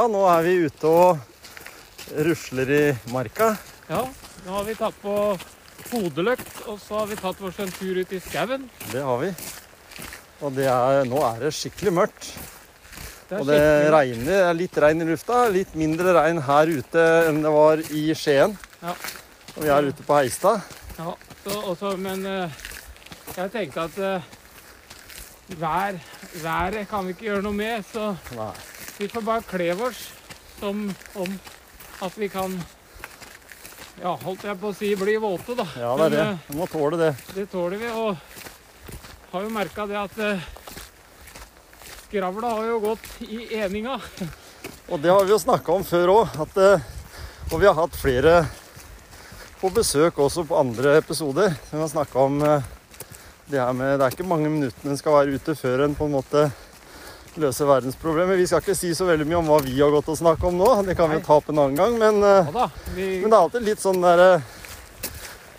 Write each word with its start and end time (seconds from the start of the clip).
Ja, 0.00 0.06
nå 0.08 0.20
er 0.32 0.46
vi 0.46 0.52
ute 0.64 0.88
og 0.88 1.18
rusler 2.24 2.70
i 2.72 2.84
marka. 3.12 3.50
Ja, 3.90 3.98
nå 4.46 4.54
har 4.54 4.62
vi 4.64 4.72
tatt 4.78 4.94
på 5.02 5.12
hodeløkt, 5.90 6.62
og 6.72 6.78
så 6.80 7.02
har 7.02 7.10
vi 7.10 7.18
tatt 7.20 7.42
oss 7.44 7.58
en 7.60 7.68
tur 7.76 7.98
ut 8.00 8.14
i 8.16 8.20
skauen. 8.24 8.64
Det 8.94 9.02
har 9.04 9.20
vi. 9.20 9.28
Og 10.40 10.56
det 10.56 10.70
er, 10.72 11.02
nå 11.04 11.20
er 11.26 11.44
det 11.44 11.50
skikkelig 11.52 11.92
mørkt. 11.98 12.30
Det 13.28 13.42
Og 13.42 13.50
det 13.50 13.58
skikkelig- 13.60 13.92
regner. 13.98 14.24
Det 14.30 14.40
er 14.46 14.58
litt 14.62 14.80
regn 14.86 15.02
i 15.04 15.10
lufta. 15.10 15.42
Litt 15.52 15.76
mindre 15.76 16.16
regn 16.16 16.40
her 16.48 16.72
ute 16.80 17.04
enn 17.28 17.42
det 17.44 17.52
var 17.58 17.84
i 17.92 18.06
Skien. 18.16 18.56
Ja. 18.80 18.96
Og 19.52 19.62
vi 19.66 19.68
er 19.68 19.92
ute 19.92 20.08
på 20.08 20.16
Heistad. 20.16 20.64
Ja, 20.96 21.12
så, 21.44 21.60
også, 21.74 21.92
men 22.00 22.24
eh, 22.24 22.48
jeg 23.36 23.52
tenkte 23.52 23.84
at 23.84 23.98
eh, 24.00 24.32
vær, 25.60 26.00
været 26.40 26.88
kan 26.88 27.04
vi 27.04 27.12
ikke 27.18 27.28
gjøre 27.34 27.42
noe 27.50 27.52
med, 27.60 27.84
så 27.92 28.14
Nei. 28.32 28.52
Vi 29.00 29.08
får 29.08 29.22
bare 29.24 29.42
kle 29.48 29.72
oss 29.80 30.12
som 30.58 30.94
om 31.14 31.38
at 32.00 32.18
vi 32.18 32.28
kan 32.28 32.52
ja, 34.02 34.12
holdt 34.20 34.44
jeg 34.44 34.58
på 34.60 34.68
å 34.68 34.76
si 34.76 34.90
bli 34.96 35.14
våte, 35.20 35.56
da. 35.56 35.64
Ja, 35.80 35.94
det 35.96 36.10
er 36.10 36.12
det. 36.12 36.26
Du 36.44 36.52
Vi 36.52 36.58
må 36.58 36.68
tåle 36.68 37.00
det. 37.00 37.10
Det 37.32 37.46
tåler 37.48 37.80
vi, 37.80 37.88
og 37.88 39.32
har 39.32 39.46
jo 39.46 39.54
merka 39.56 39.88
det 39.88 39.98
at 40.02 40.20
eh, 40.20 40.44
skravla 42.04 42.52
har 42.58 42.68
jo 42.68 42.78
gått 42.84 43.08
i 43.24 43.40
eninga. 43.62 43.96
Og 44.92 45.00
det 45.00 45.12
har 45.14 45.24
vi 45.24 45.32
jo 45.32 45.42
snakka 45.48 45.80
om 45.80 45.84
før 45.86 46.16
òg. 46.18 46.40
Og 47.50 47.56
vi 47.56 47.66
har 47.70 47.80
hatt 47.80 47.96
flere 47.96 48.42
på 49.62 49.72
besøk 49.72 50.20
også 50.20 50.44
på 50.44 50.60
andre 50.60 50.98
episoder. 51.00 51.56
Vi 51.70 51.80
har 51.80 51.88
snakka 51.88 52.26
om 52.28 52.42
eh, 52.44 52.72
det 53.48 53.64
her 53.64 53.72
med 53.72 53.96
Det 53.96 54.10
er 54.10 54.12
ikke 54.18 54.28
mange 54.28 54.52
minuttene 54.52 54.92
en 54.92 55.00
skal 55.00 55.22
være 55.22 55.40
ute 55.40 55.56
før 55.56 55.88
en 55.88 55.96
på 55.96 56.04
en 56.04 56.20
måte 56.20 56.50
løser 57.38 57.66
verdensproblemer. 57.68 58.36
Vi 58.40 58.46
skal 58.50 58.60
ikke 58.64 58.74
si 58.76 58.90
så 58.94 59.06
veldig 59.06 59.26
mye 59.28 59.38
om 59.38 59.46
hva 59.52 59.60
vi 59.62 59.76
har 59.78 59.90
gått 59.94 60.08
og 60.10 60.18
snakket 60.18 60.48
om 60.50 60.58
nå. 60.58 60.70
Det 60.88 60.96
kan 60.98 61.10
vi 61.12 61.16
jo 61.20 61.24
ta 61.26 61.36
opp 61.38 61.48
en 61.52 61.58
annen 61.62 61.76
gang. 61.78 61.98
Men, 61.98 62.22
eh, 62.24 62.50
Ja. 62.54 62.68
Vi, 62.94 63.20
men 63.20 63.30
det 63.30 63.36
er 63.36 63.42
alltid 63.44 63.62
litt 63.68 63.80
sånn 63.80 64.00
derre 64.02 64.42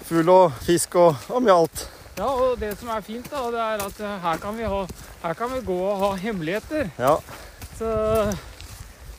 fugl 0.08 0.30
og 0.34 0.52
fisk 0.66 0.96
og, 1.00 1.16
og 1.32 1.42
mye 1.46 1.56
alt. 1.56 1.88
ja, 2.18 2.28
og 2.28 2.60
det 2.60 2.74
som 2.80 2.90
er 2.90 3.02
fint, 3.02 3.30
da, 3.32 3.46
det 3.54 3.60
er 3.60 3.86
at 3.88 4.00
eh, 4.04 4.18
her 4.26 4.38
kan 4.44 4.58
vi, 4.58 4.64
ha, 4.68 4.86
her 5.24 5.34
kan 5.40 5.54
vi 5.54 5.62
gå 5.66 5.78
og 5.88 6.00
ha 6.04 6.10
hemmeligheter. 6.20 6.90
Ja. 7.00 7.16
Så, 7.80 7.88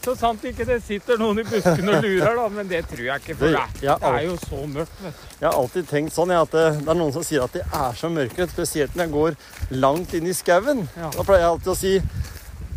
så 0.04 0.15
sant 0.19 0.44
ikke 0.44 0.66
det 0.69 0.81
sitter 0.84 1.19
noen 1.19 1.41
i 1.41 1.44
buskene 1.47 1.97
og 1.97 2.04
lurer, 2.04 2.37
da. 2.37 2.44
Men 2.53 2.69
det 2.71 2.82
tror 2.91 3.03
jeg 3.06 3.22
ikke, 3.25 3.37
for 3.38 3.47
Det- 3.47 3.81
det, 3.81 3.97
det 4.03 4.12
er 4.12 4.27
jo 4.28 4.37
så 4.44 4.60
mørkt. 4.66 5.00
vet 5.03 5.15
du. 5.22 5.27
Jeg 5.41 5.48
har 5.48 5.59
alltid 5.59 5.88
tenkt 5.88 6.12
sånn, 6.15 6.31
jeg, 6.34 6.43
at 6.47 6.50
det, 6.53 6.66
det 6.84 6.88
er 6.94 7.00
noen 7.00 7.12
som 7.16 7.25
sier 7.27 7.43
at 7.47 7.53
de 7.56 7.62
er 7.65 7.98
så 7.98 8.10
mørke, 8.12 8.47
spesielt 8.53 8.94
når 8.94 9.04
jeg 9.09 9.12
går 9.16 9.37
langt 9.82 10.15
inn 10.15 10.27
i 10.31 10.37
skauen. 10.37 10.84
Ja. 10.98 11.10
Da 11.16 11.22
pleier 11.27 11.47
jeg 11.47 11.50
alltid 11.56 11.72
å 11.72 11.78
si 11.78 11.94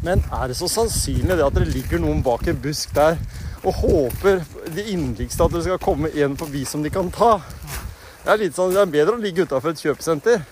Men 0.05 0.21
er 0.29 0.51
det 0.51 0.57
så 0.59 0.69
sannsynlig 0.69 1.37
det 1.39 1.45
at 1.45 1.55
det 1.57 1.65
ligger 1.71 2.01
noen 2.03 2.21
bak 2.25 2.45
en 2.51 2.59
busk 2.61 2.91
der 2.95 3.17
og 3.65 3.79
håper 3.79 4.43
det 4.75 4.83
inderligste 4.91 5.47
at 5.47 5.55
det 5.55 5.63
skal 5.65 5.81
komme 5.81 6.11
en 6.13 6.35
forbi 6.37 6.61
som 6.69 6.83
de 6.85 6.91
kan 6.93 7.09
ta? 7.13 7.39
Det 8.25 8.33
er 8.33 8.41
litt 8.43 8.57
sånn, 8.57 8.73
det 8.73 8.83
er 8.83 8.91
bedre 8.93 9.17
å 9.17 9.21
ligge 9.21 9.45
utafor 9.45 9.73
et 9.73 9.81
kjøpesenter 9.81 10.43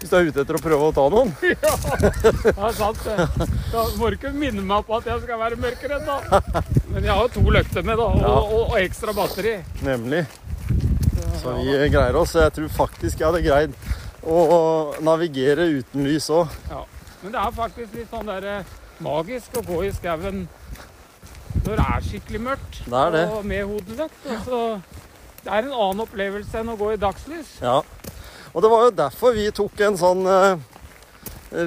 hvis 0.00 0.08
du 0.08 0.14
er 0.16 0.28
ute 0.30 0.40
etter 0.40 0.56
å 0.56 0.60
prøve 0.64 0.86
å 0.88 0.92
ta 0.96 1.02
noen. 1.12 1.32
Ja, 1.42 1.74
det 1.84 2.54
er 2.56 2.76
sant. 2.78 3.02
det. 3.04 3.48
Da 3.68 3.82
må 4.00 4.08
du 4.08 4.16
ikke 4.16 4.30
minne 4.32 4.62
meg 4.64 4.86
på 4.88 4.96
at 4.96 5.10
jeg 5.10 5.20
skal 5.26 5.40
være 5.42 5.58
mørkeredd, 5.60 6.06
da. 6.06 6.62
Men 6.88 7.04
jeg 7.04 7.12
har 7.12 7.20
jo 7.26 7.32
to 7.34 7.42
løkter 7.52 7.84
med, 7.84 8.00
da, 8.00 8.06
og, 8.08 8.38
og, 8.40 8.62
og 8.70 8.78
ekstra 8.80 9.12
batteri. 9.16 9.58
Nemlig. 9.84 10.22
Så 11.42 11.52
vi 11.58 11.76
greier 11.92 12.16
oss. 12.16 12.32
Jeg 12.38 12.54
tror 12.56 12.72
faktisk 12.78 13.20
jeg 13.20 13.28
hadde 13.28 13.44
greid 13.44 13.76
å 14.24 14.40
navigere 15.04 15.68
uten 15.82 16.08
lys 16.08 16.30
òg. 16.32 16.48
Ja. 16.72 16.80
Men 17.20 17.36
det 17.36 17.44
er 17.44 17.56
faktisk 17.60 17.96
litt 18.00 18.12
sånn 18.12 18.28
der 18.32 18.48
eh, 18.48 18.72
magisk 19.04 19.56
å 19.58 19.64
gå 19.66 19.82
i 19.88 19.92
skauen 19.96 20.44
når 21.64 21.76
det 21.76 21.84
er 21.84 22.04
skikkelig 22.06 22.40
mørkt. 22.46 22.80
Det 22.86 22.98
er 23.04 23.14
det. 23.14 23.22
Og 23.34 23.46
med 23.46 23.64
hodeløkt. 23.68 24.26
Altså, 24.36 24.60
det 25.44 25.52
er 25.52 25.64
en 25.64 25.72
annen 25.72 26.04
opplevelse 26.04 26.60
enn 26.60 26.72
å 26.72 26.76
gå 26.80 26.92
i 26.94 27.00
dagslys. 27.00 27.56
Ja, 27.64 27.80
og 28.50 28.64
det 28.64 28.70
var 28.72 28.84
jo 28.86 28.98
derfor 28.98 29.36
vi 29.36 29.46
tok 29.54 29.80
en 29.86 29.98
sånn 30.00 30.26
uh, 30.26 30.58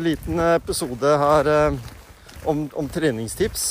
liten 0.03 0.41
episode 0.51 1.17
her 1.21 1.49
uh, 1.49 1.91
om, 2.49 2.65
om 2.75 2.89
treningstips. 2.91 3.67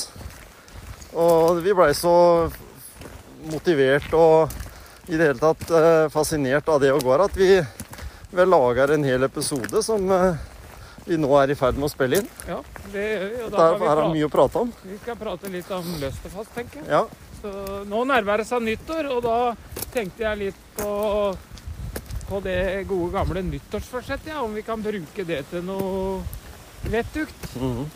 Og 1.12 1.60
vi 1.64 1.74
blei 1.76 1.92
så 1.96 2.14
motivert 3.52 4.12
og 4.16 4.52
i 5.10 5.16
det 5.18 5.26
hele 5.26 5.40
tatt 5.40 5.64
uh, 5.74 6.08
fascinert 6.12 6.68
av 6.70 6.80
det 6.82 6.92
å 6.94 7.00
gå 7.02 7.12
her 7.12 7.26
at 7.26 7.36
vi, 7.36 7.50
vel 8.32 8.52
lager 8.52 8.94
en 8.94 9.04
hel 9.04 9.26
episode 9.26 9.82
som 9.84 10.06
eh, 10.14 10.38
vi 11.04 11.18
nå 11.18 11.30
er 11.40 11.50
i 11.50 11.56
ferd 11.58 11.78
med 11.78 11.88
å 11.88 11.92
spille 11.92 12.20
inn. 12.22 12.28
Ja, 12.46 12.58
det 12.92 13.06
gjør 13.06 13.24
vi. 13.24 13.38
Og 13.46 13.54
da 13.54 13.68
vi, 13.74 13.86
her 13.88 14.02
er 14.02 14.12
mye 14.14 14.26
å 14.28 14.32
prate 14.32 14.62
om. 14.62 14.72
vi 14.86 14.98
skal 15.02 15.18
prate 15.18 15.52
litt 15.52 15.70
om 15.74 15.88
løst 16.02 16.28
og 16.28 16.36
fast, 16.36 16.52
tenker 16.56 16.82
jeg. 16.82 16.90
Ja, 16.92 17.06
Så 17.42 17.54
nå 17.90 18.04
nærmer 18.06 18.38
det 18.38 18.46
seg 18.46 18.62
nyttår, 18.62 19.08
og 19.16 19.24
da 19.24 19.38
tenkte 19.94 20.22
jeg 20.22 20.40
litt 20.44 20.60
på, 20.76 20.92
på 22.28 22.42
det 22.44 22.60
gode 22.90 23.10
gamle 23.16 23.42
nyttårsforsettet. 23.48 24.30
Ja, 24.30 24.44
om 24.46 24.54
vi 24.54 24.62
kan 24.66 24.84
bruke 24.84 25.26
det 25.26 25.42
til 25.50 25.66
noe 25.66 26.22
vettugt. 26.86 27.48
-hmm. 27.58 27.86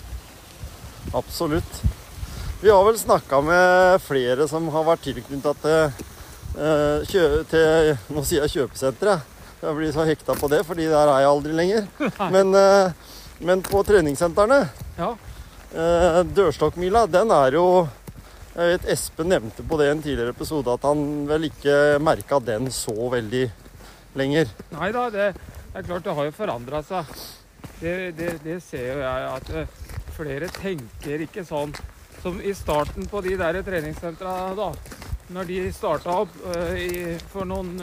absolutt. 1.12 1.82
Vi 2.62 2.70
har 2.70 2.84
vel 2.84 2.98
snakka 2.98 3.40
med 3.40 4.02
flere 4.02 4.48
som 4.48 4.68
har 4.68 4.84
vært 4.84 5.02
tilknyttet 5.04 5.62
til, 5.62 5.90
eh, 6.58 7.44
til 7.50 7.98
Nå 8.08 8.24
sier 8.24 8.42
jeg 8.42 8.50
kjøpesenteret. 8.50 9.35
Jeg 9.66 9.74
blir 9.74 9.90
så 9.90 10.04
hekta 10.06 10.34
på 10.38 10.46
det, 10.46 10.60
fordi 10.62 10.84
der 10.86 11.10
er 11.10 11.24
jeg 11.24 11.30
aldri 11.32 11.54
lenger. 11.58 11.86
Men, 12.34 12.54
eh, 12.54 13.14
men 13.38 13.60
på 13.60 13.82
treningssentrene 13.84 14.62
Ja, 14.96 15.10
eh, 15.76 16.20
Dørstokkmila, 16.24 17.02
den 17.10 17.28
er 17.34 17.58
jo 17.58 17.64
Jeg 18.54 18.70
vet 18.70 18.86
Espen 18.94 19.28
nevnte 19.28 19.66
på 19.66 19.76
det 19.76 19.88
i 19.88 19.92
en 19.92 20.00
tidligere 20.00 20.32
episode 20.32 20.72
at 20.72 20.86
han 20.88 21.26
vel 21.28 21.50
ikke 21.50 21.98
merka 22.00 22.38
den 22.40 22.70
så 22.72 22.94
veldig 23.12 23.42
lenger. 24.16 24.48
Nei 24.72 24.88
da, 24.94 25.02
det, 25.12 25.26
er 25.74 25.84
klart 25.84 26.06
det 26.06 26.14
har 26.16 26.30
jo 26.30 26.36
forandra 26.38 26.80
seg. 26.86 27.10
Det, 27.82 27.92
det, 28.16 28.30
det 28.46 28.56
ser 28.64 28.86
jo 28.94 29.02
jeg 29.02 29.28
at 29.34 29.52
eh, 29.52 29.76
flere 30.16 30.48
tenker 30.54 31.26
ikke 31.26 31.44
sånn 31.44 31.74
som 32.22 32.40
i 32.40 32.54
starten 32.56 33.10
på 33.10 33.20
de 33.26 33.34
der 33.36 33.60
treningssentra 33.66 34.54
da. 34.56 34.70
Når 35.36 35.50
de 35.50 35.60
starta 35.74 36.22
opp 36.22 36.32
for 37.32 37.44
noen 37.50 37.74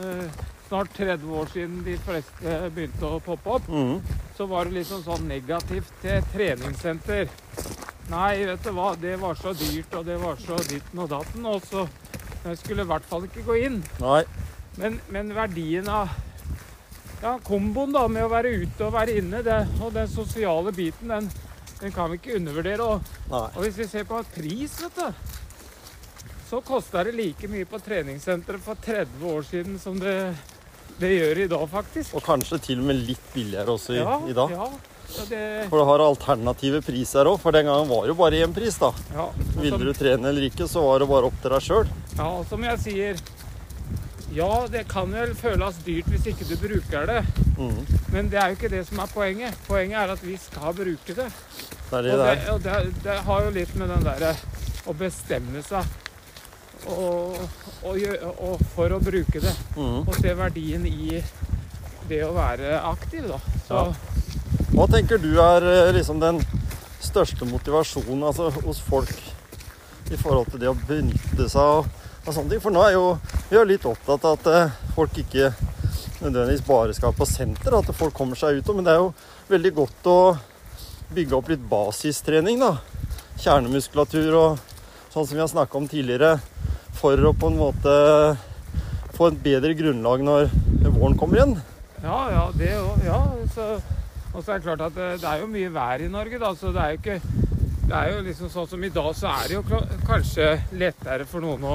snart 0.74 0.94
30 0.98 1.34
år 1.38 1.50
siden 1.54 1.84
de 1.86 1.94
fleste 2.02 2.54
begynte 2.74 3.06
å 3.06 3.20
poppe 3.22 3.58
opp, 3.60 3.68
mm. 3.70 4.00
så 4.34 4.48
var 4.50 4.66
det 4.66 4.80
liksom 4.80 5.04
sånn 5.06 5.28
negativt 5.30 5.92
til 6.02 6.24
treningssenter. 6.34 7.30
Nei, 8.10 8.32
vet 8.50 8.66
du 8.66 8.72
hva, 8.74 8.88
det 8.98 9.14
var 9.22 9.38
så 9.38 9.54
dyrt, 9.54 9.94
og 9.94 10.08
det 10.08 10.18
var 10.18 10.42
så 10.42 10.58
ditten 10.66 11.04
og 11.04 11.12
datten, 11.12 11.46
og 11.46 11.62
så 11.70 11.86
jeg 12.48 12.58
skulle 12.60 12.88
i 12.88 12.90
hvert 12.90 13.06
fall 13.06 13.28
ikke 13.28 13.46
gå 13.46 13.60
inn. 13.68 13.78
Nei. 14.02 14.24
Men, 14.82 14.98
men 15.14 15.30
verdien 15.38 15.86
av 15.94 16.16
ja, 17.22 17.36
komboen 17.46 17.94
da, 17.94 18.08
med 18.10 18.26
å 18.26 18.32
være 18.34 18.56
ute 18.64 18.88
og 18.88 18.96
være 18.98 19.20
inne, 19.22 19.44
det, 19.46 19.60
og 19.78 19.94
den 19.94 20.10
sosiale 20.10 20.74
biten, 20.74 21.14
den, 21.14 21.30
den 21.84 21.94
kan 21.94 22.10
vi 22.10 22.18
ikke 22.18 22.40
undervurdere. 22.40 22.90
Og, 22.96 23.14
og 23.46 23.62
hvis 23.62 23.78
vi 23.78 23.88
ser 23.94 24.10
på 24.10 24.24
pris, 24.34 24.74
vet 24.82 24.98
du, 24.98 25.30
så 26.50 26.64
kosta 26.66 27.06
det 27.06 27.14
like 27.16 27.48
mye 27.50 27.70
på 27.70 27.80
treningssenteret 27.86 28.66
for 28.66 28.82
30 28.90 29.30
år 29.30 29.48
siden 29.48 29.78
som 29.82 30.02
det, 30.02 30.18
det 31.04 31.12
gjør 31.14 31.38
det 31.38 31.46
i 31.46 31.52
dag, 31.52 31.68
faktisk. 31.70 32.16
Og 32.18 32.26
kanskje 32.26 32.60
til 32.70 32.82
og 32.82 32.90
med 32.90 33.04
litt 33.08 33.30
billigere 33.34 33.76
også 33.76 33.96
i, 33.96 34.02
ja, 34.02 34.18
i 34.30 34.36
dag. 34.38 34.56
Ja, 34.56 34.68
det, 35.30 35.42
For 35.70 35.78
det 35.78 35.86
har 35.90 36.04
alternative 36.08 36.82
priser 36.86 37.30
òg, 37.30 37.38
for 37.44 37.56
den 37.56 37.68
gangen 37.70 37.90
var 37.92 38.06
det 38.06 38.14
jo 38.14 38.18
bare 38.18 38.42
én 38.46 38.56
pris, 38.56 38.80
da. 38.82 38.90
ja, 39.14 39.28
som... 39.54 39.62
Ville 39.62 39.80
du 39.84 39.94
trene 39.98 40.32
eller 40.32 40.48
ikke, 40.50 40.68
så 40.70 40.84
var 40.86 41.04
det 41.04 41.10
bare 41.12 41.30
opp 41.30 41.40
til 41.44 41.54
deg 41.54 41.66
sjøl. 41.68 41.92
Ja, 42.18 42.30
som 42.50 42.68
jeg 42.70 42.84
sier 42.84 43.24
Ja, 44.34 44.50
det 44.74 44.88
kan 44.90 45.12
vel 45.14 45.36
føles 45.38 45.78
dyrt 45.86 46.08
hvis 46.10 46.26
ikke 46.32 46.48
du 46.50 46.56
bruker 46.58 47.06
det. 47.10 47.20
Mm. 47.60 47.84
Men 48.16 48.32
det 48.32 48.40
er 48.42 48.50
jo 48.50 48.58
ikke 48.58 48.72
det 48.74 48.82
som 48.88 49.04
er 49.04 49.12
poenget. 49.14 49.60
Poenget 49.68 50.00
er 50.02 50.14
at 50.16 50.24
vi 50.26 50.40
skal 50.42 50.74
bruke 50.74 51.18
det. 51.20 51.28
Det 51.92 52.00
er 52.00 52.08
det 52.08 52.16
Og 52.16 52.24
det 52.24 52.48
og 52.56 52.64
det, 52.64 52.80
det 53.06 53.20
har 53.28 53.46
jo 53.46 53.54
litt 53.54 53.76
med 53.78 53.94
den 53.94 54.08
derre 54.08 54.34
å 54.90 54.96
bestemme 54.98 55.62
seg 55.68 55.86
og, 56.92 57.38
og, 57.84 58.00
og 58.50 58.64
for 58.76 58.96
å 58.96 59.00
bruke 59.04 59.42
det. 59.44 59.54
Mm. 59.78 60.04
Og 60.04 60.16
se 60.20 60.34
verdien 60.38 60.86
i, 60.90 61.22
det 62.10 62.24
å 62.26 62.34
være 62.36 62.80
aktiv, 62.82 63.30
da. 63.30 63.40
Så 63.68 63.80
Ja. 63.80 63.88
Hva 64.74 64.88
tenker 64.90 65.20
du 65.22 65.30
er 65.38 65.66
eh, 65.70 65.92
liksom 65.94 66.18
den 66.22 66.40
største 67.04 67.46
motivasjonen 67.46 68.24
altså, 68.26 68.48
hos 68.64 68.80
folk 68.82 69.12
i 70.10 70.18
forhold 70.18 70.50
til 70.50 70.64
det 70.64 70.72
å 70.72 70.78
benytte 70.88 71.46
seg 71.46 71.62
av, 71.62 71.92
av 72.26 72.34
sånne 72.34 72.56
ting? 72.56 72.64
For 72.64 72.74
nå 72.74 72.82
er 72.88 72.96
jo 72.96 73.04
vi 73.52 73.60
er 73.60 73.70
litt 73.70 73.86
opptatt 73.86 74.26
av 74.26 74.40
at 74.40 74.50
eh, 74.50 74.74
folk 74.96 75.20
ikke 75.22 75.52
nødvendigvis 76.24 76.66
bare 76.66 76.96
skal 76.98 77.14
på 77.14 77.28
senter, 77.30 77.76
at 77.78 77.92
folk 77.94 78.16
kommer 78.18 78.40
seg 78.40 78.58
ut. 78.58 78.74
Men 78.74 78.88
det 78.88 78.96
er 78.96 79.02
jo 79.04 79.12
veldig 79.52 79.74
godt 79.78 80.10
å 80.10 80.18
bygge 81.14 81.38
opp 81.38 81.52
litt 81.54 81.66
basistrening, 81.70 82.64
da. 82.64 82.78
Kjernemuskulatur 83.44 84.40
og 84.40 84.64
sånn 85.14 85.28
som 85.28 85.36
vi 85.36 85.44
har 85.44 85.52
snakka 85.52 85.78
om 85.78 85.86
tidligere. 85.92 86.40
For 87.04 87.20
å 87.20 87.34
på 87.36 87.50
en 87.52 87.58
måte 87.60 87.94
få 89.12 89.28
et 89.28 89.40
bedre 89.44 89.74
grunnlag 89.76 90.22
når 90.24 90.46
våren 90.96 91.18
kommer 91.20 91.36
igjen. 91.42 91.58
Ja, 92.00 92.20
ja, 92.32 92.44
det 92.56 92.70
òg. 92.80 93.02
Ja. 93.04 93.18
Og 94.34 94.40
så 94.40 94.54
er 94.54 94.62
det 94.62 94.64
klart 94.64 94.84
at 94.86 94.96
det, 94.96 95.28
er 95.28 95.42
jo 95.42 95.50
mye 95.52 95.72
vær 95.74 96.02
i 96.02 96.08
Norge, 96.12 96.40
da, 96.40 96.54
så 96.56 96.72
det 96.74 96.82
er 96.82 96.94
jo 96.94 97.02
ikke 97.02 97.18
Det 97.84 97.98
er 98.00 98.14
jo 98.14 98.22
liksom 98.24 98.50
sånn 98.50 98.70
som 98.72 98.86
i 98.88 98.92
dag, 98.96 99.10
så 99.20 99.34
er 99.34 99.52
det 99.52 99.58
jo 99.58 99.82
kanskje 100.08 100.48
lettere 100.80 101.28
for 101.28 101.44
noen 101.44 101.66
å, 101.68 101.74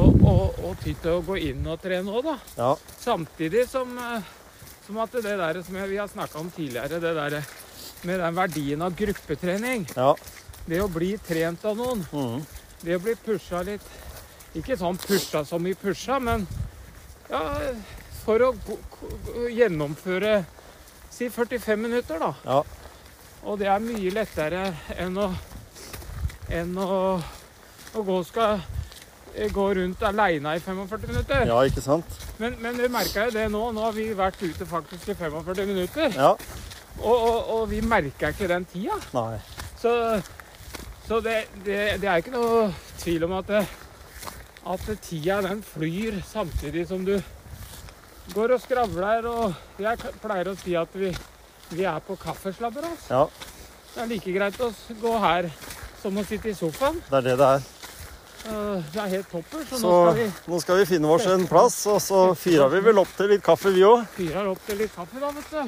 å, 0.00 0.06
å, 0.08 0.32
å 0.64 0.70
ty 0.80 0.94
til 0.96 1.18
å 1.18 1.24
gå 1.26 1.36
inn 1.50 1.68
og 1.68 1.76
trene 1.82 2.08
òg, 2.08 2.30
da. 2.30 2.36
Ja. 2.56 2.70
Samtidig 3.02 3.66
som, 3.68 3.92
eh, 4.00 4.30
som 4.86 5.02
at 5.04 5.12
det 5.20 5.36
der 5.36 5.60
som 5.60 5.76
vi 5.76 6.00
har 6.00 6.08
snakka 6.08 6.40
om 6.40 6.48
tidligere, 6.56 7.02
det 7.04 7.12
der 7.20 7.36
med 8.08 8.24
den 8.24 8.40
verdien 8.40 8.82
av 8.88 8.96
gruppetrening. 8.96 9.84
ja. 9.92 10.14
Det 10.62 10.78
å 10.78 10.88
bli 10.88 11.16
trent 11.26 11.64
av 11.66 11.76
noen. 11.76 12.04
Mm. 12.14 12.42
Det 12.82 12.96
å 12.96 13.02
bli 13.02 13.16
pusha 13.18 13.64
litt 13.66 13.86
Ikke 14.58 14.76
sånn 14.76 14.98
pusha 15.00 15.44
som 15.48 15.66
i 15.66 15.72
pusha, 15.78 16.18
men 16.20 16.44
ja, 17.30 17.40
for 18.22 18.44
å 18.44 18.50
gjennomføre 19.48 20.42
si 21.12 21.28
45 21.32 21.80
minutter, 21.80 22.20
da. 22.20 22.32
Ja. 22.44 22.60
Og 23.42 23.58
det 23.58 23.68
er 23.72 23.82
mye 23.82 24.12
lettere 24.14 24.66
enn 25.00 25.16
å, 25.18 25.30
enn 26.52 26.76
å, 26.78 26.90
å 27.96 28.04
gå, 28.06 28.18
skal, 28.28 28.60
eh, 29.34 29.50
gå 29.52 29.66
rundt 29.80 30.04
aleine 30.06 30.56
i 30.56 30.62
45 30.62 31.08
minutter. 31.08 31.46
ja, 31.50 31.58
ikke 31.66 31.82
sant? 31.84 32.20
Men, 32.38 32.56
men 32.62 32.78
vi 32.78 32.90
merka 32.92 33.26
jo 33.26 33.34
det 33.34 33.48
nå. 33.52 33.64
Nå 33.74 33.86
har 33.86 33.96
vi 33.96 34.08
vært 34.18 34.42
ute 34.42 34.66
faktisk 34.68 35.10
i 35.12 35.18
45 35.18 35.66
minutter. 35.66 36.14
Ja. 36.16 36.34
Og, 37.00 37.16
og, 37.16 37.38
og 37.56 37.68
vi 37.70 37.80
merka 37.80 38.30
ikke 38.32 38.50
den 38.50 38.68
tida. 38.68 38.98
Nei. 39.16 39.40
Så, 39.80 39.92
så 41.08 41.18
det, 41.24 41.46
det, 41.64 41.78
det 42.02 42.08
er 42.08 42.22
ikke 42.22 42.36
noe 42.36 42.68
tvil 43.00 43.26
om 43.26 43.40
at, 43.40 43.50
det, 43.50 43.64
at 44.66 44.84
tida 45.02 45.40
den 45.42 45.62
flyr 45.66 46.20
samtidig 46.26 46.86
som 46.88 47.04
du 47.04 47.16
går 48.34 48.54
og 48.56 48.60
skravler. 48.62 49.26
Og 49.26 49.82
jeg 49.82 49.98
pleier 50.22 50.50
å 50.52 50.56
si 50.60 50.76
at 50.78 50.94
vi, 50.94 51.12
vi 51.72 51.84
er 51.88 52.00
på 52.06 52.16
kaffeslabberas. 52.20 53.08
Ja, 53.10 53.26
Det 53.92 54.00
er 54.02 54.08
like 54.08 54.32
greit 54.32 54.60
å 54.64 54.70
gå 55.02 55.18
her 55.20 55.50
som 56.02 56.16
å 56.16 56.24
sitte 56.24 56.48
i 56.48 56.54
sofaen. 56.56 57.02
det 57.10 57.18
er 57.18 57.26
det 57.30 57.38
det 57.38 57.48
er. 57.56 57.62
Det 58.42 58.98
er 58.98 59.08
helt 59.12 59.28
topper. 59.30 59.64
Så, 59.68 59.78
Så 59.78 59.82
nå 59.86 59.98
skal 60.02 60.16
vi 60.16 60.24
nå 60.50 60.60
skal 60.62 60.78
vi 60.80 60.86
finne 60.86 61.10
oss 61.14 61.26
en 61.30 61.44
plass, 61.46 61.76
og 61.86 62.00
så 62.02 62.22
fyrer 62.34 62.72
vi 62.72 62.80
vel 62.88 62.98
opp 62.98 63.12
til 63.16 63.28
litt 63.30 63.42
kaffe, 63.44 63.70
vi 63.70 63.84
òg. 63.86 64.06
Fyrer 64.16 64.48
opp 64.50 64.64
til 64.66 64.80
litt 64.82 64.94
kaffe, 64.96 65.20
da, 65.22 65.30
vet 65.30 65.50
du. 65.50 65.62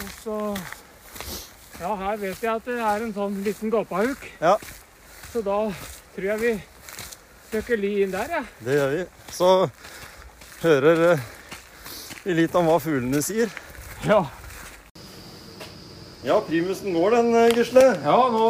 Og 0.00 0.10
så 0.24 0.36
Ja, 1.80 1.94
her 1.96 2.16
vet 2.20 2.42
jeg 2.44 2.52
at 2.52 2.66
det 2.68 2.76
er 2.76 3.06
en 3.06 3.14
sånn 3.16 3.38
liten 3.44 3.70
gåpahuk. 3.72 4.26
Ja. 4.40 4.58
Så 5.32 5.40
da 5.46 5.62
tror 6.12 6.26
jeg 6.26 6.40
vi 6.42 6.52
søker 7.50 7.80
ly 7.80 7.94
inn 8.04 8.12
der. 8.14 8.28
Ja. 8.38 8.42
Det 8.64 8.76
gjør 8.78 8.92
vi. 8.96 9.04
Så 9.34 9.48
hører 10.62 11.04
eh, 11.12 11.24
vi 12.24 12.36
litt 12.42 12.54
om 12.58 12.68
hva 12.70 12.78
fuglene 12.82 13.22
sier. 13.24 13.50
Ja. 14.06 14.22
Ja, 16.20 16.34
primusen 16.44 16.92
går 16.92 17.14
den, 17.16 17.30
eh, 17.34 17.54
Gisle. 17.56 17.84
Ja, 18.04 18.16
nå, 18.34 18.48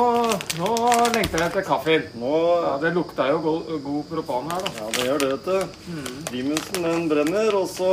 nå 0.59 0.71
lengter 1.15 1.39
jeg 1.39 1.47
etter 1.53 1.63
kaffen. 1.67 2.09
Nå 2.19 2.33
Ja, 2.65 2.73
Det 2.83 2.91
lukta 2.97 3.29
jo 3.31 3.39
god, 3.45 3.71
god 3.85 4.09
propan 4.11 4.51
her, 4.51 4.65
da. 4.67 4.73
Ja, 4.81 4.89
det 4.97 5.07
gjør 5.07 5.23
det, 5.23 5.31
vet 5.37 5.45
du. 5.47 6.03
Primusen 6.33 6.83
den 6.89 7.07
brenner, 7.13 7.55
og 7.61 7.69
så 7.71 7.93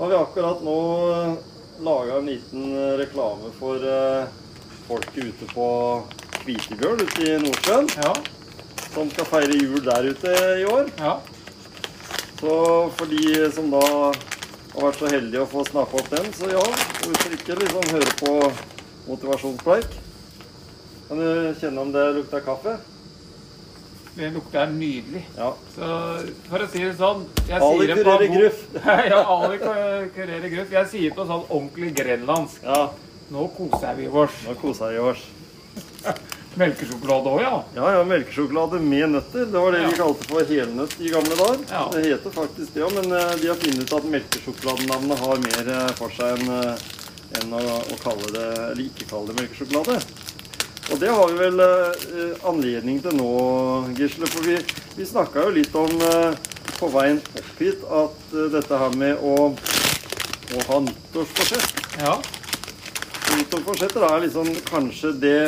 har 0.00 0.10
vi 0.10 0.18
akkurat 0.18 0.64
nå 0.66 0.76
laga 1.86 2.18
en 2.18 2.26
liten 2.28 2.66
eh, 2.76 2.96
reklame 3.00 3.52
for 3.60 3.78
eh, 3.78 4.26
folket 4.88 5.30
ute 5.30 5.48
på 5.54 5.68
Kvitebjørn 6.42 7.00
ute 7.06 7.24
i 7.30 7.38
Nordsjøen, 7.46 7.88
Ja. 8.02 8.12
Som 8.94 9.10
skal 9.12 9.28
feire 9.30 9.56
jul 9.60 9.80
der 9.86 10.10
ute 10.10 10.34
i 10.60 10.66
år. 10.70 10.90
ja. 10.98 11.18
Så 12.40 12.52
for 12.96 13.04
de 13.10 13.50
som 13.52 13.66
da 13.68 13.80
har 13.84 14.14
vært 14.86 14.96
så 15.02 15.10
heldige 15.12 15.42
å 15.44 15.48
få 15.50 15.60
snappa 15.68 15.98
opp 16.00 16.06
den, 16.08 16.30
så 16.32 16.48
ja, 16.48 16.62
hvorfor 17.02 17.34
ikke 17.36 17.56
liksom 17.58 17.90
høre 17.92 18.14
på 18.16 18.30
motivasjonspreik? 19.10 19.98
Kan 21.10 21.20
du 21.20 21.26
kjenne 21.60 21.82
om 21.84 21.90
det 21.92 22.06
lukter 22.16 22.40
kaffe? 22.46 22.78
Det 24.14 24.30
lukter 24.32 24.72
nydelig. 24.72 25.22
Ja. 25.36 25.50
Så 25.74 25.90
for 26.48 26.64
å 26.64 26.68
si 26.72 26.80
det 26.86 26.94
sånn 26.98 27.26
jeg 27.48 27.60
Ali 27.60 27.84
sier 27.84 27.92
det 27.92 27.98
på 28.00 28.06
kurerer 28.08 28.32
gruff. 28.38 28.64
ja, 29.12 29.20
Ali 29.36 29.60
kurerer 30.16 30.48
gruff. 30.56 30.72
Jeg 30.78 30.90
sier 30.94 31.14
på 31.20 31.26
sånn 31.28 31.44
ordentlig 31.48 31.92
grenlandsk. 32.00 32.64
Ja, 32.64 32.86
Nå 33.30 33.44
koser 33.54 33.94
vi 34.00 34.08
oss. 34.08 34.40
nå 34.48 34.56
koser 34.58 34.96
vi 34.96 35.04
oss. 35.12 35.20
Melkesjokolade 36.60 37.30
òg, 37.32 37.40
ja. 37.40 37.52
Ja, 37.76 37.90
ja, 37.96 38.00
melkesjokolade 38.04 38.80
med 38.84 39.14
nøtter. 39.14 39.46
Det 39.48 39.60
var 39.64 39.72
det 39.72 39.84
vi 39.86 39.98
kalte 39.98 40.26
for 40.28 40.50
helnøtt 40.54 40.96
i 41.00 41.12
gamle 41.12 41.36
dager. 41.38 41.62
Ja. 41.70 41.84
Det 41.94 42.02
heter 42.04 42.34
faktisk 42.34 42.74
det 42.76 42.84
òg, 42.84 42.96
men 42.98 43.14
eh, 43.16 43.36
de 43.40 43.48
har 43.48 43.60
funnet 43.62 43.86
ut 43.86 43.94
at 43.96 44.08
melkesjokoladenavnet 44.16 45.22
har 45.24 45.44
mer 45.46 45.70
eh, 45.76 45.92
for 45.96 46.12
seg 46.16 46.36
enn 46.36 46.56
eh, 46.58 46.88
enn 47.38 47.52
å, 47.54 47.62
å 47.62 47.96
kalle 48.02 48.26
det, 48.34 48.46
eller 48.58 48.84
ikke 48.88 49.06
kalle 49.06 49.30
det 49.30 49.36
melkesjokolade. 49.38 50.00
Og 50.90 50.98
det 50.98 51.10
har 51.14 51.30
vi 51.30 51.38
vel 51.38 51.62
eh, 51.62 52.46
anledning 52.50 52.98
til 53.04 53.14
nå, 53.14 53.30
Gisle. 53.98 54.26
For 54.26 54.42
vi, 54.42 54.56
vi 54.98 55.06
snakka 55.06 55.46
jo 55.46 55.54
litt 55.54 55.76
om 55.78 55.92
eh, 56.08 56.34
på 56.80 56.90
veien 56.90 57.20
opp 57.38 57.62
hit 57.62 57.84
at 57.86 58.34
eh, 58.34 58.48
dette 58.56 58.82
her 58.82 58.96
med 58.98 59.22
å, 59.22 59.36
å 59.54 60.68
ha 60.68 60.80
nyttårsforsett 60.88 62.00
Ja. 62.00 62.18
Nyttårsforsetter 63.30 64.04
er 64.08 64.24
liksom 64.24 64.48
kanskje 64.66 65.12
det 65.22 65.38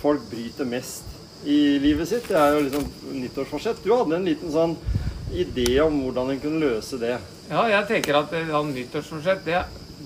folk 0.00 0.22
bryter 0.30 0.68
mest 0.68 1.04
i 1.44 1.78
livet 1.78 2.08
sitt. 2.10 2.28
Det 2.28 2.36
er 2.40 2.54
jo 2.56 2.64
liksom 2.66 2.86
nyttårsforsett. 3.22 3.82
Du 3.84 3.92
hadde 3.94 4.16
en 4.18 4.24
liten 4.26 4.52
sånn 4.52 4.76
idé 5.36 5.80
om 5.82 5.98
hvordan 6.04 6.30
en 6.34 6.40
kunne 6.42 6.62
løse 6.62 6.98
det. 7.02 7.16
ja, 7.50 7.64
jeg 7.68 7.86
tenker 7.90 8.18
at 8.20 8.32
eh, 8.34 8.46
sånn 8.50 8.72
nyttårsforsett, 8.74 9.44
det, 9.46 9.60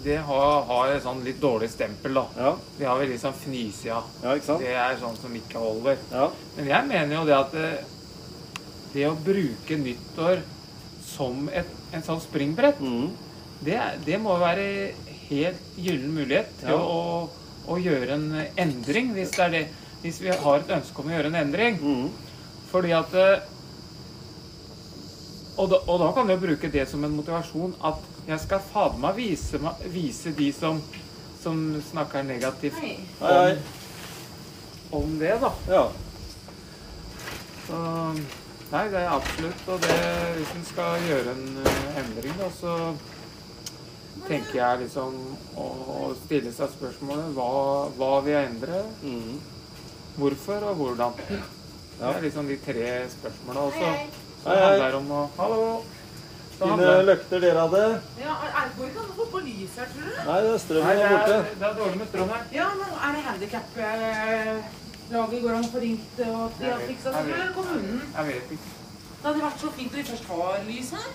det 0.04 0.16
har, 0.26 0.62
har 0.68 0.92
et 0.94 1.02
sånn 1.04 1.22
litt 1.24 1.40
dårlig 1.40 1.70
stempel, 1.72 2.14
da. 2.16 2.24
Ja, 2.36 2.52
Det 2.78 2.86
har 2.88 2.98
vi 3.00 3.08
liksom 3.12 3.32
fnise 3.36 3.92
av. 3.94 4.08
ja 4.22 4.34
ikke 4.36 4.46
sant? 4.48 4.64
Det 4.64 4.74
er 4.74 4.96
sånn 5.00 5.16
som 5.20 5.34
ikke 5.36 5.60
holder. 5.60 5.98
Ja, 6.12 6.30
Men 6.56 6.70
jeg 6.72 6.88
mener 6.88 7.16
jo 7.18 7.24
det 7.28 7.36
at 7.36 7.52
det, 7.56 7.70
det 8.94 9.06
å 9.08 9.16
bruke 9.24 9.76
nyttår 9.80 10.40
som 11.10 11.48
et, 11.52 11.68
en 11.92 12.04
sånn 12.06 12.20
springbrett, 12.22 12.80
mm. 12.80 13.10
det, 13.66 13.78
det 14.06 14.18
må 14.22 14.36
være 14.40 14.66
helt 15.28 15.76
gyllen 15.78 16.14
mulighet 16.16 16.48
til 16.62 16.72
Ja. 16.74 16.80
å, 16.80 17.28
å 17.70 17.76
gjøre 17.78 18.16
en 18.16 18.28
endring, 18.58 19.12
hvis, 19.14 19.36
det 19.36 19.44
er 19.46 19.54
det, 19.54 19.62
hvis 20.02 20.20
vi 20.24 20.32
har 20.32 20.60
et 20.62 20.70
ønske 20.78 21.02
om 21.02 21.08
å 21.10 21.14
gjøre 21.14 21.30
en 21.32 21.40
endring. 21.42 21.80
Mm. 21.80 22.10
Fordi 22.70 22.92
at 22.96 23.14
eh, 23.18 23.48
og 25.60 25.68
da, 25.68 25.80
og 25.92 25.98
da 26.00 26.10
kan 26.16 26.28
du 26.28 26.32
jo 26.32 26.40
bruke 26.40 26.70
det 26.72 26.86
som 26.88 27.02
en 27.04 27.12
motivasjon 27.18 27.74
at 27.84 28.04
jeg 28.30 28.40
skal 28.46 28.62
fader 28.70 29.00
meg 29.02 29.16
vise, 29.18 29.58
vise 29.92 30.32
de 30.38 30.46
som, 30.56 30.78
som 31.42 31.58
snakker 31.90 32.24
negativt 32.24 32.78
Hei, 32.80 32.94
hei. 33.20 33.56
om 34.96 35.18
det, 35.20 35.34
da. 35.42 35.50
Ja. 35.68 35.82
Så, 37.66 37.80
nei, 38.72 38.84
det 38.94 39.02
er 39.02 39.12
absolutt. 39.12 39.66
Og 39.68 39.84
det, 39.84 39.98
hvis 40.38 40.54
en 40.56 40.66
skal 40.70 41.06
gjøre 41.10 41.34
en 41.36 41.46
eh, 41.66 42.02
endring, 42.04 42.36
da, 42.40 42.48
så 42.56 42.76
tenker 44.28 44.56
jeg 44.62 44.82
liksom 44.86 45.16
å, 45.58 45.66
å 45.96 46.10
stille 46.24 46.52
seg 46.54 46.72
spørsmålet 46.78 47.34
hva, 47.36 47.50
hva 47.98 48.14
vil 48.24 48.36
jeg 48.38 48.52
endre, 48.54 48.84
Mm. 49.02 49.40
Hvorfor 50.16 50.60
og 50.70 50.74
hvordan. 50.80 51.12
Det 51.20 52.08
er 52.08 52.20
liksom 52.24 52.44
de 52.48 52.56
tre 52.64 52.88
spørsmåla. 53.12 53.60
Og 53.60 53.72
så 53.72 53.78
så 54.42 54.48
Hei, 54.48 54.56
hei. 54.56 54.70
handler 54.70 54.94
om 54.98 55.10
å 55.12 55.30
Hallo! 55.36 55.82
Fine 56.60 56.88
løkter 57.08 57.38
dere 57.40 57.60
hadde. 57.64 57.82
Ja, 58.20 58.34
er, 58.44 58.68
går 58.76 58.86
ikke 58.90 59.00
an 59.00 59.12
å 59.12 59.14
få 59.16 59.24
på 59.32 59.38
lys 59.44 59.76
her, 59.80 59.86
tror 59.94 60.04
du? 60.04 60.08
Nei, 60.28 60.38
det 60.44 60.48
er 60.48 60.50
Nei, 60.50 60.58
strømmen 60.64 60.96
det 60.98 61.04
er, 61.04 61.08
borte. 61.14 61.36
det 61.60 61.66
er 61.68 61.74
dårlig 61.78 61.98
med 62.00 62.08
strøm 62.10 62.30
her. 62.34 62.42
Ja, 62.52 62.66
men 62.76 62.88
er 62.96 63.10
det 63.16 63.22
handikap-laget 63.28 65.42
går 65.42 65.52
an 65.56 65.64
å 65.64 65.70
få 65.72 65.78
ringt 65.84 66.14
og 66.26 66.40
de 66.60 66.64
har 66.68 66.80
fiksa 66.84 67.08
det, 67.14 67.20
eller 67.28 67.52
kommunen? 67.56 68.00
Jeg 68.16 68.24
vet 68.28 68.46
ikke. 68.56 68.70
Det 69.20 69.26
hadde 69.28 69.44
vært 69.44 69.60
så 69.64 69.68
fint 69.78 69.92
om 69.94 69.98
vi 70.00 70.04
først 70.10 70.26
har 70.32 70.52
lys 70.68 70.90
her. 70.96 71.08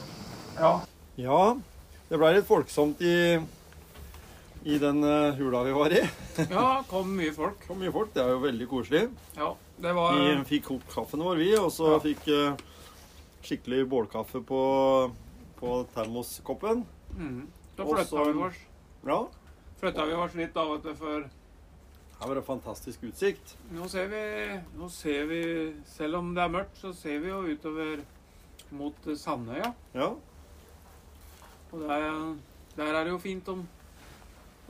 Ja. 0.57 0.71
Ja, 1.25 1.41
det 2.09 2.15
blei 2.21 2.31
litt 2.35 2.49
folksomt 2.49 2.97
i, 3.05 3.15
i 4.65 4.79
den 4.81 5.03
eh, 5.03 5.33
hula 5.37 5.63
vi 5.63 5.71
var 5.71 5.93
i. 5.93 6.01
ja, 6.49 6.83
kom 6.89 7.11
mye 7.13 7.33
folk. 7.33 7.67
Kom 7.67 7.77
mye 7.83 7.91
folk. 7.93 8.09
Det 8.15 8.23
er 8.23 8.31
jo 8.33 8.39
veldig 8.41 8.67
koselig. 8.71 9.03
Ja, 9.37 9.51
det 9.77 9.91
var 9.93 10.17
Vi 10.17 10.31
fikk 10.49 10.65
kokt 10.71 10.89
kaffen 10.89 11.21
vår, 11.21 11.37
vi, 11.37 11.51
og 11.59 11.69
så 11.73 11.91
Ja. 11.93 11.99
fikk 12.01 12.25
uh, 12.33 12.57
skikkelig 13.45 13.83
bålkaffe 13.91 14.41
på, 14.41 14.61
på 15.59 15.75
termoskoppen. 15.93 16.81
Mm. 17.13 17.43
Da 17.77 17.85
flytta 17.85 18.25
vi 18.25 18.41
oss. 18.47 18.57
Ja. 19.05 19.19
Flytta 19.83 20.07
vi 20.09 20.17
oss 20.17 20.39
litt 20.39 20.57
da, 20.57 20.65
vet 20.71 20.89
du, 20.89 20.95
for 20.97 21.29
Her 22.15 22.31
var 22.31 22.35
det 22.39 22.45
fantastisk 22.47 23.03
utsikt. 23.05 23.57
nå 23.75 23.85
ser 23.91 24.07
vi 24.07 24.21
Nå 24.79 24.87
ser 24.89 25.25
vi 25.29 25.41
Selv 25.85 26.21
om 26.21 26.29
det 26.33 26.41
er 26.41 26.53
mørkt, 26.53 26.77
så 26.79 26.93
ser 26.95 27.19
vi 27.19 27.29
jo 27.29 27.43
utover 27.43 28.01
mot 28.71 28.97
Sandøya. 29.13 29.73
Ja. 29.93 30.09
Og 31.69 31.81
der, 31.83 32.05
der 32.79 32.93
er 32.95 33.03
det 33.03 33.11
jo 33.11 33.21
fint 33.21 33.47
om 33.51 33.67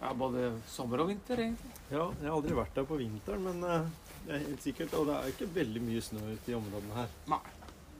ja, 0.05 0.13
både 0.17 0.47
sommer 0.69 1.01
og 1.03 1.09
vinter, 1.11 1.41
egentlig. 1.47 1.73
ja. 1.89 2.05
Jeg 2.21 2.29
har 2.29 2.35
aldri 2.37 2.55
vært 2.57 2.77
der 2.77 2.87
på 2.89 2.97
vinteren, 3.01 3.45
men 3.49 3.65
eh, 3.65 3.89
det 4.25 4.33
er 4.37 4.43
helt 4.47 4.63
sikkert. 4.65 4.93
Og 4.99 5.09
det 5.09 5.17
er 5.19 5.33
ikke 5.33 5.49
veldig 5.55 5.83
mye 5.85 6.03
snø 6.05 6.23
ute 6.31 6.53
i 6.53 6.57
områdene 6.57 6.97
her. 7.01 7.13
Nei. 7.33 7.41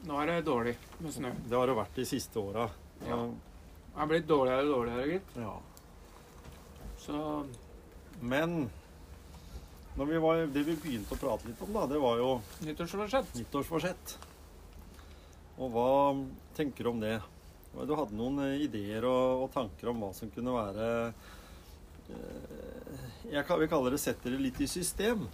Nå 0.06 0.18
er 0.22 0.30
det 0.30 0.40
dårlig 0.46 0.76
med 1.02 1.14
snø. 1.16 1.32
Det 1.50 1.58
har 1.58 1.70
det 1.72 1.78
vært 1.80 1.96
de 1.98 2.06
siste 2.06 2.38
åra. 2.42 2.68
Ja. 3.08 3.18
Det 3.26 4.04
er 4.04 4.10
blitt 4.12 4.28
dårligere 4.30 4.66
og 4.68 4.74
dårligere, 4.76 5.06
gitt. 5.16 5.38
ja. 5.42 5.54
Så 7.06 7.20
Men 8.22 8.70
vi 9.96 10.18
var, 10.20 10.46
det 10.52 10.64
vi 10.68 10.76
begynte 10.76 11.16
å 11.16 11.20
prate 11.22 11.48
litt 11.48 11.62
om, 11.64 11.72
da, 11.74 11.86
det 11.88 12.00
var 12.02 12.18
jo 12.20 12.30
nyttårsforsett. 12.68 13.30
nyttårsforsett. 13.40 14.16
Og 15.56 15.72
hva 15.72 15.88
tenker 16.58 16.84
du 16.84 16.90
om 16.92 17.00
det? 17.00 17.16
Du 17.76 17.94
hadde 17.96 18.16
noen 18.16 18.42
eh, 18.44 18.62
ideer 18.66 19.06
og, 19.08 19.46
og 19.46 19.50
tanker 19.54 19.92
om 19.92 20.04
hva 20.04 20.12
som 20.16 20.30
kunne 20.32 20.54
være 20.56 20.90
Jeg 23.32 23.46
kan- 23.48 23.60
vil 23.60 23.68
kalle 23.68 23.92
det 23.92 24.00
setter 24.00 24.30
det 24.32 24.40
litt 24.40 24.60
i 24.62 24.66
system'. 24.70 25.28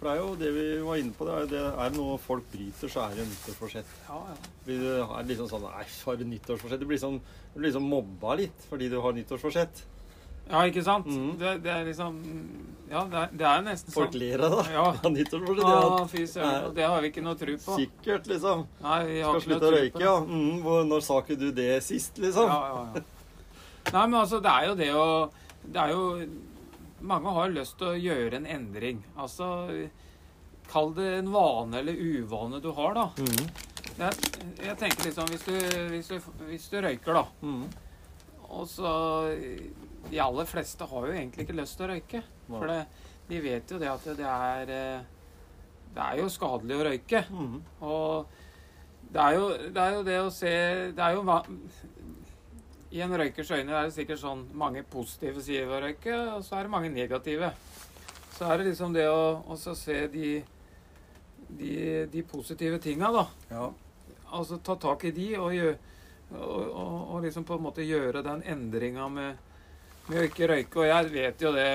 For 0.00 0.08
det 0.08 0.12
er 0.16 0.20
jo 0.22 0.34
det 0.36 0.50
vi 0.54 0.82
var 0.82 0.96
inne 0.96 1.12
på. 1.12 1.26
Det 1.26 1.34
er, 1.34 1.46
det 1.46 1.78
er 1.78 1.90
noe 1.96 2.16
folk 2.18 2.44
bryter, 2.52 2.88
så 2.88 3.02
er 3.10 3.16
det 3.16 3.26
nyttårsforsett. 3.28 3.84
Ja, 4.08 4.20
ja. 4.28 4.34
Det 4.64 4.76
er 4.80 5.24
liksom 5.28 5.48
sånn 5.50 5.62
Nei, 5.62 5.84
har 6.06 6.16
du 6.16 6.24
nyttårsforsett? 6.24 6.80
Du 6.80 6.86
blir 6.86 6.98
sånn, 6.98 7.20
du 7.54 7.60
blir 7.60 7.68
liksom 7.70 7.82
mobba 7.88 8.36
litt 8.36 8.64
fordi 8.70 8.88
du 8.88 8.98
har 9.00 9.12
nyttårsforsett. 9.12 9.82
ja 10.50 10.62
ikke 10.66 10.82
sant? 10.82 11.06
Mm. 11.06 11.38
Det, 11.38 11.62
det 11.62 11.70
er 11.70 11.84
liksom 11.84 12.16
Ja, 12.90 13.04
det 13.04 13.14
er, 13.14 13.28
det 13.36 13.46
er 13.46 13.60
nesten 13.62 13.92
Folk 13.92 14.10
sånn. 14.10 14.18
ler 14.20 14.40
av 14.40 14.50
det. 14.64 14.72
Ja. 14.72 14.92
Nyttårsforsett. 15.10 15.68
Ja, 15.68 16.06
fy 16.06 16.24
søren. 16.26 16.74
Det 16.74 16.82
har 16.88 17.00
vi 17.02 17.10
ikke 17.12 17.22
noe 17.22 17.34
tro 17.36 17.56
på. 17.56 17.76
sikkert, 17.76 18.26
liksom. 18.26 18.66
Nei, 18.82 19.04
vi 19.06 19.20
har 19.20 19.38
Skal 19.38 19.40
ikke 19.40 19.60
slutte 19.60 19.68
å 19.68 19.76
røyke, 19.76 20.00
ja. 20.00 20.16
Mm, 20.20 20.88
når 20.88 21.00
sa 21.02 21.20
ikke 21.20 21.38
du 21.38 21.52
det 21.52 21.82
sist, 21.84 22.16
liksom? 22.18 22.48
Ja, 22.48 22.60
ja, 22.66 22.88
ja. 22.94 23.02
Nei, 23.92 24.06
men 24.06 24.20
altså, 24.20 24.40
det 24.42 24.50
er 24.50 24.66
jo 24.66 24.74
det 24.74 24.90
å 24.94 25.30
Det 25.64 25.82
er 25.82 25.92
jo 25.94 26.04
Mange 27.00 27.32
har 27.32 27.52
lyst 27.54 27.78
til 27.80 27.94
å 27.94 27.96
gjøre 27.96 28.36
en 28.36 28.46
endring. 28.46 28.98
Altså 29.16 29.46
Kall 30.70 30.92
det 30.94 31.06
en 31.18 31.30
vane 31.32 31.80
eller 31.80 31.96
uvane 31.96 32.60
du 32.62 32.68
har, 32.76 32.92
da. 32.94 33.06
Mm, 33.18 33.46
Jeg, 34.00 34.34
jeg 34.62 34.76
tenker 34.78 35.08
liksom 35.08 35.30
hvis 35.32 35.46
du, 35.48 35.54
hvis, 35.90 36.10
du, 36.12 36.44
hvis 36.46 36.68
du 36.70 36.76
røyker, 36.84 37.16
da, 37.16 37.24
mm. 37.42 37.64
og 38.48 38.68
så 38.70 38.92
De 40.10 40.20
aller 40.22 40.46
fleste 40.48 40.86
har 40.92 41.08
jo 41.08 41.16
egentlig 41.16 41.44
ikke 41.46 41.56
lyst 41.58 41.76
til 41.80 41.88
å 41.88 41.90
røyke. 41.94 42.22
For 42.50 42.70
det, 42.70 42.78
de 43.30 43.40
vet 43.44 43.72
jo 43.72 43.80
det 43.80 43.90
at 43.90 44.06
det 44.18 44.28
er 44.28 44.70
Det 45.90 46.04
er 46.06 46.20
jo 46.20 46.30
skadelig 46.30 46.76
å 46.78 46.86
røyke. 46.86 47.24
Mm. 47.32 47.58
Og 47.80 48.38
det 49.10 49.24
er 49.24 49.36
jo 49.40 49.48
det, 49.50 49.82
er 49.82 49.96
jo 49.96 50.02
det 50.06 50.18
å 50.22 50.30
se 50.30 50.54
Det 50.94 51.02
er 51.02 51.16
jo 51.16 51.24
I 52.90 53.02
en 53.04 53.12
røykers 53.14 53.50
øyne 53.54 53.70
er 53.70 53.86
det 53.86 53.94
sikkert 53.94 54.18
sånn 54.18 54.40
mange 54.58 54.82
positive 54.90 55.42
sider 55.44 55.68
ved 55.68 55.76
å 55.76 55.82
røyke, 55.84 56.16
og 56.34 56.40
så 56.42 56.58
er 56.58 56.66
det 56.66 56.72
mange 56.72 56.90
negative. 56.90 57.52
Så 58.34 58.48
er 58.48 58.58
det 58.58 58.70
liksom 58.70 58.96
det 58.96 59.04
å 59.06 59.54
se 59.58 59.98
de, 60.10 60.30
de, 61.60 61.70
de 62.10 62.24
positive 62.26 62.80
tinga, 62.82 63.12
da. 63.14 63.24
Ja. 63.52 63.68
Altså 64.34 64.58
ta 64.62 64.74
tak 64.80 65.04
i 65.06 65.14
de 65.14 65.28
og, 65.38 65.52
gjør, 65.54 65.78
og, 66.34 66.58
og, 66.66 66.98
og 67.14 67.24
liksom 67.26 67.46
på 67.46 67.58
en 67.58 67.64
måte 67.68 67.86
gjøre 67.86 68.24
den 68.26 68.42
endringa 68.48 69.06
med, 69.12 69.38
med 70.08 70.18
å 70.18 70.26
ikke 70.26 70.50
røyke. 70.50 70.82
Og 70.82 70.90
jeg 70.90 71.10
vet 71.14 71.46
jo 71.46 71.54
det 71.54 71.70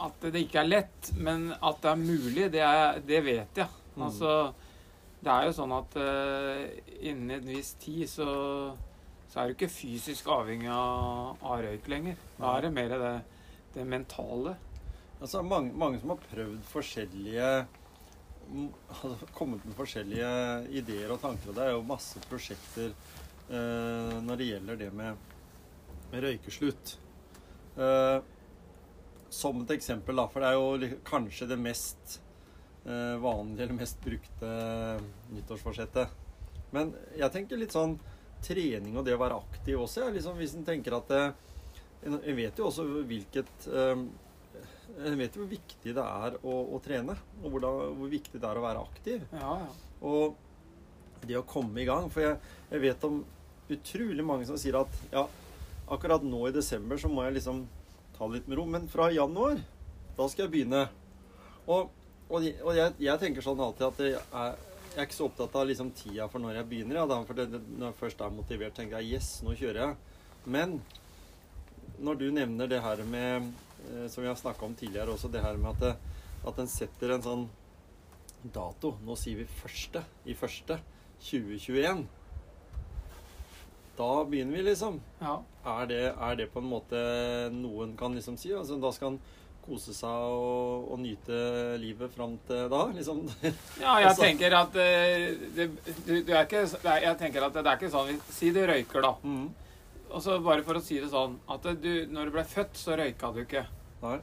At 0.00 0.22
det 0.32 0.40
ikke 0.46 0.62
er 0.62 0.68
lett, 0.70 1.10
men 1.20 1.50
at 1.52 1.82
det 1.82 1.90
er 1.90 1.98
mulig, 2.00 2.46
det, 2.54 2.62
er, 2.64 3.02
det 3.04 3.18
vet 3.26 3.58
jeg. 3.64 3.80
Mm. 3.98 4.06
Det 5.20 5.32
er 5.32 5.46
jo 5.46 5.56
sånn 5.56 5.72
at 5.76 5.96
uh, 6.00 6.62
innen 7.04 7.34
en 7.34 7.50
viss 7.50 7.74
tid 7.80 8.06
så, 8.08 8.30
så 9.28 9.42
er 9.42 9.50
du 9.50 9.56
ikke 9.56 9.68
fysisk 9.72 10.30
avhengig 10.32 10.70
av, 10.72 11.36
av 11.44 11.60
røyk 11.66 11.90
lenger. 11.92 12.16
Da 12.38 12.54
er 12.56 12.64
det 12.64 12.70
mer 12.72 12.94
det, 12.94 13.12
det 13.74 13.84
mentale. 13.88 14.56
Altså, 15.20 15.42
mange, 15.44 15.74
mange 15.76 16.00
som 16.00 16.14
har 16.14 16.22
prøvd 16.24 16.64
forskjellige 16.70 17.50
altså, 18.48 19.28
Kommet 19.36 19.66
med 19.68 19.76
forskjellige 19.76 20.30
ideer 20.80 21.12
og 21.12 21.20
tanker. 21.20 21.52
Og 21.52 21.58
det 21.58 21.66
er 21.66 21.76
jo 21.76 21.84
masse 21.86 22.24
prosjekter 22.30 22.94
uh, 23.52 24.16
når 24.24 24.40
det 24.40 24.50
gjelder 24.54 24.80
det 24.86 24.90
med, 24.96 25.28
med 26.14 26.24
røykeslutt. 26.24 26.96
Uh, 27.76 28.24
som 29.30 29.60
et 29.62 29.76
eksempel, 29.76 30.16
da, 30.16 30.26
for 30.32 30.42
det 30.42 30.48
er 30.48 30.56
jo 30.58 31.00
kanskje 31.06 31.52
det 31.52 31.60
mest 31.60 32.18
vanlige 32.84 33.66
eller 33.66 33.76
mest 33.76 33.98
brukte 34.00 34.50
nyttårsforsettet. 35.34 36.14
Men 36.74 36.94
jeg 37.18 37.34
tenker 37.34 37.60
litt 37.60 37.74
sånn 37.74 37.98
trening 38.44 38.96
og 38.96 39.04
det 39.06 39.14
å 39.16 39.20
være 39.20 39.38
aktiv 39.40 39.80
også. 39.82 40.06
Ja. 40.06 40.14
Liksom, 40.14 40.38
hvis 40.40 40.56
en 40.56 40.66
tenker 40.66 40.96
at 40.98 41.10
det, 41.12 41.22
En 42.00 42.16
vet 42.16 42.56
jo 42.56 42.64
også 42.70 42.86
hvilket 43.04 43.66
eh, 43.68 44.04
En 45.04 45.18
vet 45.20 45.34
jo 45.36 45.42
hvor 45.42 45.50
viktig 45.50 45.92
det 45.92 46.04
er 46.04 46.38
å, 46.40 46.54
å 46.72 46.78
trene, 46.80 47.16
og 47.42 47.52
hvordan, 47.52 47.98
hvor 47.98 48.08
viktig 48.10 48.40
det 48.40 48.48
er 48.48 48.58
å 48.58 48.64
være 48.64 48.86
aktiv. 48.86 49.26
Ja, 49.36 49.52
ja. 49.66 49.68
Og 50.00 50.38
det 51.28 51.36
å 51.38 51.44
komme 51.46 51.82
i 51.82 51.86
gang. 51.88 52.08
For 52.10 52.24
jeg, 52.24 52.38
jeg 52.72 52.82
vet 52.86 53.06
om 53.06 53.20
utrolig 53.70 54.24
mange 54.26 54.48
som 54.48 54.58
sier 54.58 54.80
at 54.80 54.96
ja, 55.12 55.26
akkurat 55.92 56.24
nå 56.26 56.42
i 56.48 56.54
desember 56.56 56.98
så 56.98 57.10
må 57.12 57.22
jeg 57.26 57.36
liksom 57.38 57.62
ta 58.16 58.26
det 58.26 58.40
litt 58.40 58.50
med 58.50 58.58
ro. 58.58 58.66
Men 58.72 58.88
fra 58.90 59.10
januar, 59.14 59.60
da 60.18 60.28
skal 60.32 60.46
jeg 60.46 60.54
begynne. 60.56 60.82
Og, 61.68 61.92
og, 62.30 62.46
og 62.64 62.76
jeg, 62.76 62.94
jeg 63.02 63.20
tenker 63.22 63.44
sånn 63.44 63.60
alltid 63.62 63.86
at 63.88 64.02
jeg 64.04 64.18
er, 64.18 64.58
jeg 64.90 64.98
er 64.98 65.06
ikke 65.06 65.16
så 65.16 65.26
opptatt 65.28 65.56
av 65.58 65.68
liksom 65.68 65.90
tida 65.94 66.26
for 66.30 66.42
når 66.42 66.60
jeg 66.60 66.68
begynner. 66.70 66.98
Ja, 66.98 67.18
for 67.26 67.38
det, 67.38 67.46
når 67.50 67.90
jeg 67.90 67.98
først 68.00 68.22
er 68.22 68.34
motivert, 68.34 68.74
tenker 68.74 68.98
jeg 68.98 69.18
yes, 69.18 69.30
nå 69.46 69.54
kjører 69.58 69.80
jeg. 69.84 70.22
Men 70.50 70.78
når 72.02 72.20
du 72.20 72.26
nevner 72.34 72.70
det 72.70 72.78
her 72.80 73.02
med 73.04 73.50
eh, 73.90 74.06
Som 74.08 74.22
vi 74.24 74.30
har 74.30 74.38
snakka 74.38 74.64
om 74.64 74.74
tidligere 74.74 75.12
også, 75.12 75.28
det 75.28 75.42
her 75.44 75.58
med 75.60 75.74
at, 75.74 75.82
det, 75.82 76.22
at 76.48 76.62
en 76.62 76.70
setter 76.70 77.14
en 77.14 77.26
sånn 77.26 77.44
dato. 78.54 78.94
Nå 79.04 79.16
sier 79.20 79.42
vi 79.42 79.48
første 79.60 80.02
i 80.24 80.34
første 80.38 80.80
2021. 81.20 82.06
Da 84.00 84.10
begynner 84.24 84.56
vi, 84.56 84.62
liksom. 84.70 85.00
ja. 85.20 85.36
Er 85.68 85.90
det, 85.90 86.04
er 86.16 86.36
det 86.38 86.48
på 86.54 86.62
en 86.62 86.70
måte 86.70 87.00
noen 87.52 87.92
kan 88.00 88.14
liksom 88.16 88.38
si? 88.40 88.52
Altså, 88.56 88.78
da 88.80 88.90
skal 88.96 89.12
han 89.12 89.18
kose 89.64 89.92
seg 89.94 90.10
og, 90.10 90.88
og 90.92 90.98
nyte 91.02 91.40
livet 91.82 92.12
fram 92.14 92.36
til 92.48 92.68
da? 92.72 92.80
Liksom. 92.96 93.20
Ja, 93.82 93.98
jeg 94.00 94.08
Altså- 94.10 94.22
tenker 94.24 94.56
at 94.58 94.76
eh, 94.76 95.26
det, 95.56 95.66
du, 96.06 96.12
du 96.26 96.32
er 96.34 96.44
ikke 96.48 96.64
Jeg 97.04 97.18
tenker 97.20 97.46
at 97.46 97.52
det 97.58 97.64
er 97.66 97.76
ikke 97.78 97.90
sånn 97.92 98.20
Si 98.32 98.50
du 98.56 98.60
røyker, 98.66 99.02
da. 99.04 99.14
Mm. 99.24 99.48
Og 100.10 100.22
så 100.24 100.40
bare 100.42 100.64
for 100.66 100.80
å 100.80 100.82
si 100.82 100.98
det 101.00 101.10
sånn 101.12 101.38
At 101.48 101.62
du, 101.82 101.90
når 102.10 102.30
du 102.30 102.34
ble 102.38 102.44
født, 102.50 102.74
så 102.80 102.96
røyka 102.98 103.30
du 103.36 103.42
ikke. 103.44 103.64
Nei. 104.02 104.18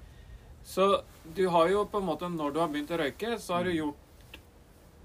Så 0.67 0.89
du 1.37 1.45
har 1.53 1.69
jo 1.71 1.85
på 1.87 2.01
en 2.01 2.07
måte 2.09 2.27
Når 2.33 2.51
du 2.55 2.59
har 2.59 2.67
begynt 2.73 2.91
å 2.91 2.99
røyke, 2.99 3.37
så 3.39 3.59
har 3.59 3.63
du 3.69 3.71
Mm. 3.71 3.77
gjort 3.77 4.03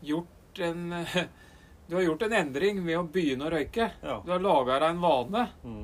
Gjort 0.03 0.59
en 0.67 0.89
Du 1.89 1.97
har 1.99 2.03
gjort 2.07 2.23
en 2.27 2.33
endring 2.33 2.79
ved 2.87 2.97
å 2.99 3.03
begynne 3.13 3.45
å 3.47 3.51
røyke. 3.53 3.91
Ja. 4.03 4.21
Du 4.25 4.31
har 4.33 4.41
laga 4.41 4.79
deg 4.81 4.95
en 4.95 5.01
vane. 5.03 5.41
Mm. 5.67 5.83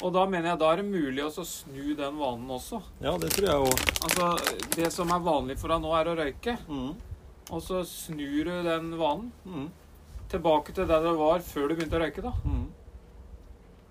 Og 0.00 0.12
da 0.14 0.24
mener 0.24 0.52
jeg 0.52 0.60
da 0.62 0.70
er 0.72 0.80
det 0.80 0.88
mulig 0.88 1.24
å 1.26 1.44
snu 1.44 1.92
den 1.96 2.16
vanen 2.16 2.48
også. 2.56 2.80
ja, 3.04 3.12
det 3.20 3.30
tror 3.34 3.48
jeg 3.50 3.64
òg. 3.66 3.82
Altså, 4.06 4.28
det 4.76 4.88
som 4.94 5.12
er 5.12 5.24
vanlig 5.26 5.58
for 5.60 5.72
deg 5.72 5.82
nå, 5.84 5.92
er 5.98 6.08
å 6.08 6.16
røyke. 6.16 6.56
Mm. 6.68 6.92
Og 7.50 7.62
så 7.66 7.82
snur 7.84 8.44
du 8.48 8.54
den 8.64 8.92
vanen 8.96 9.32
Mm. 9.44 9.70
tilbake 10.30 10.72
til 10.72 10.86
der 10.86 11.02
det 11.02 11.16
var 11.18 11.40
før 11.40 11.68
du 11.68 11.74
begynte 11.74 11.98
å 11.98 12.04
røyke, 12.04 12.22
da. 12.22 12.32
Mm. 12.44 12.68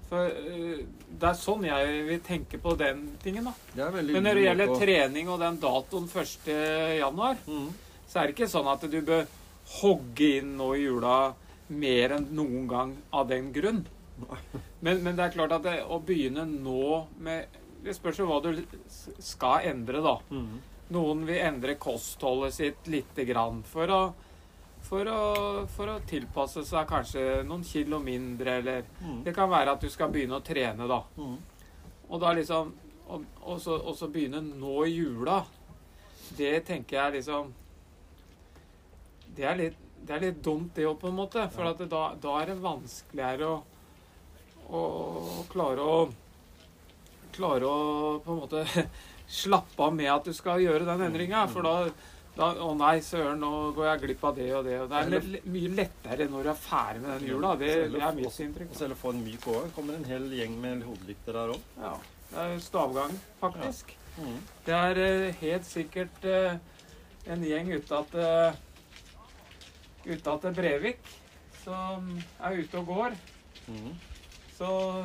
For 0.09 0.25
uh, 0.25 0.79
det 1.19 1.27
er 1.29 1.37
sånn 1.37 1.65
jeg 1.67 1.99
vil 2.07 2.21
tenke 2.25 2.57
på 2.57 2.73
den 2.79 3.03
tingen, 3.21 3.45
da. 3.51 3.53
Det 3.75 4.05
Men 4.07 4.23
når 4.23 4.39
det 4.39 4.45
gjelder 4.47 4.71
måte 4.71 4.85
trening 4.85 5.29
og 5.29 5.39
den 5.43 5.59
datoen 5.61 6.09
1. 6.09 6.49
januar, 7.03 7.37
mm. 7.45 7.69
så 8.07 8.19
er 8.19 8.27
det 8.27 8.35
ikke 8.37 8.49
sånn 8.49 8.71
at 8.71 8.87
du 8.89 9.01
bør 9.01 9.27
hogge 9.81 10.31
inn 10.39 10.55
nå 10.57 10.73
i 10.73 10.87
jula 10.87 11.35
mer 11.69 12.15
enn 12.17 12.25
noen 12.33 12.67
gang 12.67 12.97
av 13.13 13.27
den 13.29 13.51
grunn. 13.53 13.83
Men, 14.81 15.03
men 15.03 15.15
det 15.17 15.25
er 15.25 15.33
klart 15.35 15.51
at 15.57 15.63
det, 15.63 15.77
å 15.88 15.99
begynne 15.99 16.45
nå 16.49 17.07
med 17.19 17.47
Det 17.83 17.93
spørs 17.95 18.17
jo 18.19 18.25
hva 18.27 18.38
du 18.43 18.63
skal 19.23 19.67
endre, 19.69 20.01
da. 20.03 20.17
Mm. 20.31 20.59
Noen 20.91 21.21
vil 21.27 21.38
endre 21.45 21.75
kostholdet 21.79 22.53
sitt 22.57 22.88
lite 22.91 23.23
grann 23.29 23.61
for 23.63 23.88
å, 23.93 23.99
for 24.83 25.07
å, 25.07 25.19
for 25.71 25.91
å 25.93 25.99
tilpasse 26.09 26.63
seg 26.67 26.88
kanskje 26.89 27.23
noen 27.47 27.63
kilo 27.63 27.99
mindre, 28.03 28.57
eller 28.59 28.83
Mm. 28.99 29.21
Det 29.23 29.33
kan 29.35 29.49
være 29.49 29.71
at 29.77 29.81
du 29.81 29.89
skal 29.89 30.09
begynne 30.11 30.35
å 30.39 30.43
trene, 30.43 30.88
da. 30.91 31.03
Mm. 31.17 31.38
Og 32.09 32.19
da 32.21 32.33
liksom 32.33 32.73
Og, 33.09 33.23
og, 33.41 33.55
så, 33.61 33.73
og 33.79 33.95
så 33.97 34.07
begynne 34.13 34.41
nå 34.41 34.83
i 34.85 34.91
jula. 34.99 35.39
Det 36.38 36.59
tenker 36.67 36.97
jeg 36.99 37.13
liksom 37.15 37.47
Det 39.35 39.45
er 39.49 39.55
litt, 39.57 39.77
det 40.05 40.13
er 40.15 40.21
litt 40.27 40.43
dumt, 40.45 40.71
det 40.75 40.85
òg, 40.85 40.99
på 41.01 41.07
en 41.09 41.15
måte. 41.17 41.47
For 41.53 41.63
Ja. 41.65 41.71
at 41.71 41.77
det, 41.81 41.88
da, 41.89 42.03
da 42.21 42.35
er 42.41 42.45
det 42.51 42.57
vanskeligere 42.61 43.47
å, 43.49 43.63
å 44.69 45.45
klare 45.51 45.81
å 45.85 45.99
Klare 47.35 47.63
å 47.69 48.19
på 48.25 48.31
en 48.33 48.39
måte 48.41 48.63
slappe 49.41 49.83
av 49.85 49.93
med 49.95 50.09
at 50.11 50.25
du 50.27 50.33
skal 50.35 50.59
gjøre 50.63 50.85
den 50.88 51.01
endringa. 51.05 51.43
For 51.51 51.61
da, 51.63 51.73
da 52.35 52.47
Å 52.65 52.71
nei, 52.75 52.97
søren, 53.05 53.39
nå 53.39 53.71
går 53.77 53.85
jeg 53.91 54.01
glipp 54.03 54.23
av 54.27 54.33
det 54.39 54.47
og 54.57 54.65
det. 54.67 54.77
Og 54.81 54.89
det 54.91 54.97
er 54.99 55.11
le- 55.13 55.21
le- 55.35 55.43
mye 55.53 55.69
lettere 55.77 56.27
når 56.31 56.43
du 56.43 56.49
er 56.51 56.59
ferdig 56.63 57.01
med 57.05 57.11
den 57.13 57.27
jula. 57.29 57.53
Det, 57.61 57.69
det 57.93 58.01
er 58.01 58.17
mitt 58.17 58.39
inntrykk. 58.47 58.73
Selv 58.81 58.97
å 58.97 58.99
få 59.03 59.13
en 59.13 59.21
myk 59.23 59.45
overgang. 59.47 59.71
Kommer 59.77 59.93
en 59.99 60.09
hel 60.09 60.25
gjeng 60.39 60.57
med 60.63 60.83
hodelykter 60.88 61.38
der 61.38 61.53
òg. 61.53 61.61
Ja, 61.85 61.93
det 62.33 62.38
er 62.47 62.59
stavgang, 62.65 63.13
faktisk. 63.39 63.85
Mm. 64.19 64.39
Det 64.65 64.75
er 64.75 64.93
uh, 65.05 65.29
helt 65.39 65.65
sikkert 65.69 66.19
uh, 66.27 66.51
en 67.29 67.41
gjeng 67.45 67.71
utad 67.77 68.05
til 68.11 68.29
utad 70.17 70.49
Brevik 70.57 71.01
som 71.61 72.09
er 72.41 72.51
ute 72.63 72.81
og 72.81 72.85
går. 72.89 73.11
Mm. 73.69 73.93
Så 74.59 75.03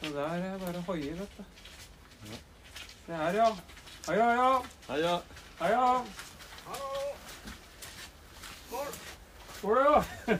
Det 0.00 0.14
der 0.14 0.20
er 0.20 0.58
bare 0.58 0.72
hoier, 0.72 0.82
hoie, 0.86 1.18
vet 1.18 1.28
du. 1.38 1.42
Ja. 2.24 2.36
Det 3.06 3.14
er 3.14 3.34
ja. 3.36 3.48
Heia, 4.08 4.24
heia. 4.24 4.62
Heia. 4.88 5.18
Heia. 5.58 6.04
Skål. 8.68 8.86
Skål, 9.58 9.76
ja. 9.76 10.02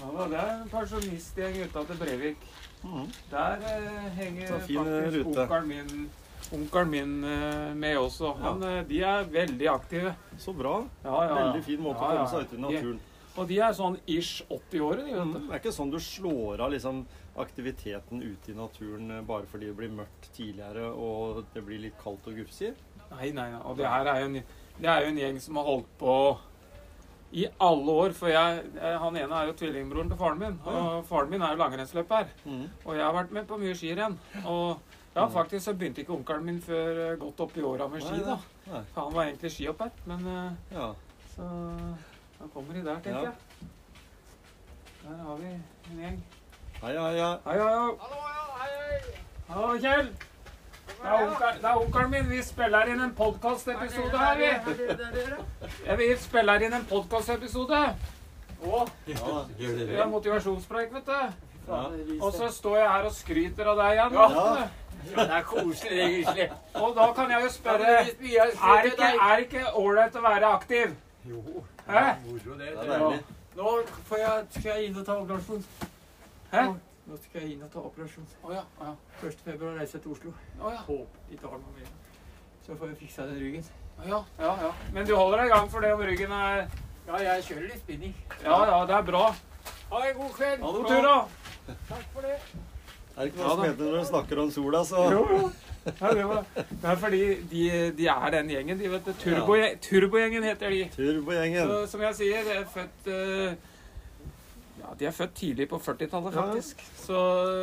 ja, 0.00 0.06
da, 0.18 0.28
det 0.28 0.38
er 0.42 0.52
en 0.52 0.68
pensjonistgjeng 0.68 1.58
utad 1.64 1.86
til 1.86 1.96
Brevik. 2.04 2.46
Mm. 2.84 3.08
Der 3.30 3.50
eh, 3.72 4.12
henger 4.20 4.44
eh, 4.44 4.60
faktisk 4.60 5.26
onkelen 5.26 5.68
min, 5.68 6.10
onkelen 6.52 6.90
min 6.90 7.24
eh, 7.24 7.76
med 7.76 7.96
også. 7.96 8.32
Han, 8.44 8.62
ja. 8.62 8.82
de 8.82 9.02
er 9.02 9.22
veldig 9.40 9.68
aktive. 9.78 10.14
Så 10.38 10.52
bra. 10.52 10.82
Ja, 11.04 11.22
ja. 11.24 11.44
Veldig 11.44 11.64
fin 11.64 11.80
måte 11.80 12.04
Ja, 12.04 12.04
å 12.04 12.16
komme 12.16 12.30
seg 12.36 12.40
ut 12.44 12.52
i 12.52 12.64
naturen. 12.68 13.04
Og 13.36 13.46
de 13.48 13.58
er 13.60 13.72
sånn 13.76 13.98
ish 14.08 14.42
80-åre, 14.48 15.04
de, 15.04 15.12
Mm. 15.16 15.32
Det 15.48 15.54
er 15.54 15.60
ikke 15.60 15.72
sånn 15.76 15.90
du 15.92 15.98
slår 16.00 16.60
av 16.64 16.70
liksom, 16.72 17.04
aktiviteten 17.36 18.22
ute 18.22 18.52
i 18.52 18.56
naturen 18.56 19.10
eh, 19.10 19.20
bare 19.28 19.46
fordi 19.50 19.66
det 19.68 19.76
blir 19.76 19.90
mørkt 19.92 20.30
tidligere 20.36 20.86
og 20.92 21.44
det 21.54 21.62
blir 21.66 21.78
litt 21.82 21.98
kaldt 22.02 22.26
og 22.30 22.34
gufsig. 22.40 22.72
Nei, 23.10 23.30
nei, 23.36 23.50
nei. 23.52 23.60
Og 23.68 23.76
det 23.76 23.86
her 23.86 24.06
er 24.08 24.20
jo 24.22 24.30
en, 24.30 24.38
det 24.80 24.88
er 24.90 25.02
jo 25.04 25.10
en 25.12 25.18
gjeng 25.20 25.40
som 25.44 25.56
har 25.60 25.68
holdt 25.68 25.92
på 26.00 26.14
i 27.36 27.44
alle 27.60 27.92
år. 28.06 28.14
For 28.16 28.28
jeg, 28.32 28.64
eh, 28.80 28.96
han 29.02 29.16
ene 29.20 29.36
er 29.42 29.46
jo 29.50 29.56
tvillingbroren 29.60 30.08
til 30.10 30.18
faren 30.20 30.38
min. 30.40 30.58
Og 30.64 31.04
faren 31.06 31.30
min 31.30 31.42
er 31.42 31.52
jo 31.54 31.60
langrennsløper. 31.60 32.28
Mm. 32.46 32.64
Og 32.86 32.92
jeg 32.96 33.04
har 33.04 33.14
vært 33.18 33.32
med 33.36 33.46
på 33.50 33.58
mye 33.60 33.74
skirenn. 33.76 34.16
Og 34.44 34.78
ja, 35.16 35.26
faktisk 35.32 35.64
så 35.68 35.74
begynte 35.76 36.02
ikke 36.04 36.16
onkelen 36.16 36.44
min 36.48 36.60
før 36.64 37.02
eh, 37.12 37.16
godt 37.20 37.40
opp 37.46 37.56
i 37.56 37.64
åra 37.66 37.88
med 37.92 38.02
ski, 38.04 38.18
da. 38.24 38.38
Nei. 38.72 38.82
Han 38.96 39.12
var 39.14 39.28
egentlig 39.28 39.52
skihopper. 39.54 39.92
Men 40.06 40.26
Ja. 40.72 40.94
så 41.36 41.46
han 42.40 42.48
kommer 42.54 42.74
i 42.74 42.82
der, 42.84 42.94
tenker 42.94 43.20
Ja. 43.20 43.20
jeg. 43.20 43.32
Der 45.02 45.16
har 45.24 45.36
vi 45.36 45.46
en 45.46 46.00
gjeng. 46.00 46.24
Heia, 46.82 47.00
heia. 47.10 47.28
Hei, 47.44 47.58
hei, 47.58 47.68
hei. 48.60 49.00
Hallo, 49.48 49.78
Kjell. 49.78 50.08
Det 50.86 51.04
er, 51.04 51.26
onkel, 51.28 51.60
det 51.62 51.64
er 51.70 51.76
onkelen 51.76 52.10
min. 52.10 52.28
Vi 52.30 52.42
spiller 52.42 52.86
inn 52.92 53.00
en 53.00 53.14
podkastepisode 53.14 54.18
her, 54.18 54.36
vi. 54.36 54.44
Ja, 55.86 55.94
vi 55.96 56.16
spiller 56.18 56.60
inn 56.66 56.72
en 56.72 56.84
podkastepisode. 56.90 57.80
Ja. 58.66 58.84
Vi 59.06 59.14
har 59.96 60.06
motivasjonspreik, 60.10 60.92
vet 60.94 61.06
du. 61.06 61.12
Ja. 61.68 61.82
Og 62.20 62.32
så 62.32 62.48
står 62.52 62.76
jeg 62.76 62.90
her 62.90 63.08
og 63.10 63.12
skryter 63.12 63.66
av 63.72 63.76
deg 63.76 63.92
igjen. 63.98 64.12
Ja. 64.12 64.68
Ja, 65.06 65.22
det 65.22 65.30
er 65.36 65.42
koselig, 65.46 65.98
egentlig. 66.02 66.50
Og 66.74 66.94
da 66.96 67.12
kan 67.14 67.30
jeg 67.30 67.42
jo 67.44 67.48
spørre 67.48 67.90
er 67.96 69.36
det 69.36 69.44
ikke 69.44 69.64
ålreit 69.78 70.16
å 70.18 70.22
være 70.24 70.46
aktiv? 70.56 70.94
Jo, 71.24 71.42
Hæ? 71.86 72.14
moro 72.26 72.58
det. 72.58 72.72
Det 72.82 72.94
er. 72.94 73.22
Nå 73.56 73.72
får 74.04 74.18
jeg, 74.18 74.46
skal 74.50 74.70
jeg 74.72 74.88
inn 74.88 74.98
og 75.00 75.06
ta 75.06 75.14
operasjon. 75.22 75.64
Hæ? 76.52 76.64
Nå 77.06 77.18
skal 77.22 77.40
jeg 77.42 77.52
inn 77.54 77.62
og 77.62 77.70
ta 77.72 77.78
operasjon. 77.78 78.26
Å 78.42 78.52
ja. 78.52 78.64
Å 78.80 78.88
ja. 78.90 78.94
1. 79.28 79.38
februar 79.44 79.78
reiser 79.78 79.98
jeg 79.98 80.02
til 80.06 80.16
Oslo. 80.16 80.32
Å 80.60 80.72
ja. 80.74 80.82
Håper 80.88 81.30
de 81.30 81.38
tar 81.40 81.54
noe 81.54 81.74
mer. 81.76 81.92
Så 82.66 82.74
får 82.74 82.90
jeg 82.92 82.98
fiksa 83.04 83.28
den 83.30 83.38
ryggen. 83.40 83.68
Å 83.96 84.08
ja. 84.10 84.20
ja, 84.42 84.52
ja. 84.66 84.72
Men 84.92 85.06
du 85.08 85.14
holder 85.14 85.44
deg 85.44 85.52
i 85.52 85.54
gang 85.54 85.70
for 85.72 85.86
det 85.86 85.94
om 85.94 86.02
ryggen 86.10 86.34
er 86.36 86.66
Ja, 87.06 87.20
jeg 87.22 87.44
kjører 87.48 87.68
litt 87.70 87.84
spinning. 87.84 88.16
Ja, 88.42 88.58
ja, 88.66 88.80
det 88.90 88.96
er 88.98 89.06
bra. 89.06 89.24
Ha 89.92 90.02
en 90.08 90.16
god 90.18 90.32
kveld. 90.40 90.64
God 90.66 90.88
tur, 90.90 91.06
da. 91.06 91.74
Takk 91.86 92.10
for 92.12 92.26
det. 92.26 92.36
Er 93.16 93.22
det 93.22 93.30
ikke 93.30 93.38
noe 93.38 93.46
Ja, 93.46 93.54
som 93.54 93.64
heter 93.64 93.84
når 93.86 93.96
du 94.02 94.08
snakker 94.10 94.42
om 94.42 94.50
sola, 94.52 94.82
så 94.84 95.06
Jo, 95.14 95.22
jo. 95.30 95.50
Ja, 95.86 96.10
det, 96.14 96.24
var, 96.26 96.44
det 96.56 96.90
er 96.90 96.96
fordi 96.98 97.22
de, 97.50 97.62
de 97.98 98.06
er 98.10 98.30
den 98.34 98.48
gjengen, 98.50 98.78
de, 98.80 98.88
vet 98.90 99.04
du. 99.06 99.12
Turbo, 99.22 99.56
Turbogjengen 99.84 100.42
heter 100.48 100.70
de. 100.74 100.80
Turbogjengen. 100.96 101.68
Så, 101.70 101.78
som 101.94 102.02
jeg 102.06 102.16
sier, 102.18 102.44
de 102.48 102.56
er 102.58 102.66
født 102.74 103.10
eh, 103.12 103.72
Ja, 104.82 104.94
de 104.98 105.06
er 105.08 105.14
født 105.14 105.34
tidlig 105.38 105.68
på 105.70 105.78
40-tallet, 105.82 106.34
Ja. 106.34 106.46
Så, 107.06 107.20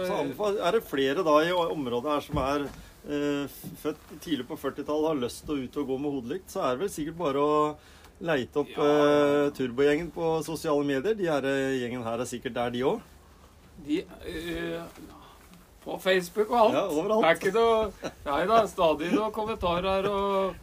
Så 0.07 0.49
er 0.63 0.71
det 0.77 0.83
flere 0.87 1.23
da 1.27 1.35
i 1.43 1.51
området 1.51 2.11
her 2.15 2.23
som 2.29 2.39
er 2.43 2.65
eh, 2.67 3.57
født 3.83 4.05
tidlig 4.23 4.47
på 4.49 4.57
40-tallet 4.59 5.09
har 5.11 5.19
lyst 5.25 5.43
til 5.45 5.55
å 5.57 5.63
ut 5.67 5.81
og 5.83 5.89
gå 5.91 5.97
med 6.05 6.15
hodelykt, 6.17 6.47
så 6.55 6.63
er 6.63 6.77
det 6.77 6.85
vel 6.85 6.93
sikkert 6.95 7.19
bare 7.19 7.43
å 7.43 7.57
leite 8.23 8.61
opp 8.63 8.71
Ja. 8.71 8.85
eh, 8.87 9.49
turbogjengen 9.57 10.11
på 10.15 10.37
sosiale 10.47 10.85
medier. 10.87 11.15
De 11.19 11.27
her 11.27 11.43
eh, 11.49 11.81
gjengen 11.81 12.05
her 12.07 12.23
er 12.23 12.29
sikkert 12.29 12.55
der, 12.55 12.71
de 12.71 12.85
òg. 12.87 13.01
de 13.87 13.99
eh, 13.99 14.79
På 15.83 15.97
Facebook 15.99 16.49
og 16.51 16.57
alt. 16.59 16.73
Ja, 16.73 16.81
Det 16.87 16.91
er 16.97 16.99
overalt. 17.03 17.41
ikke 17.43 17.53
noe 17.53 18.11
Nei 18.25 18.45
da, 18.47 18.61
stadig 18.67 19.09
noen 19.13 19.31
kommentarer 19.35 20.07
og 20.11 20.55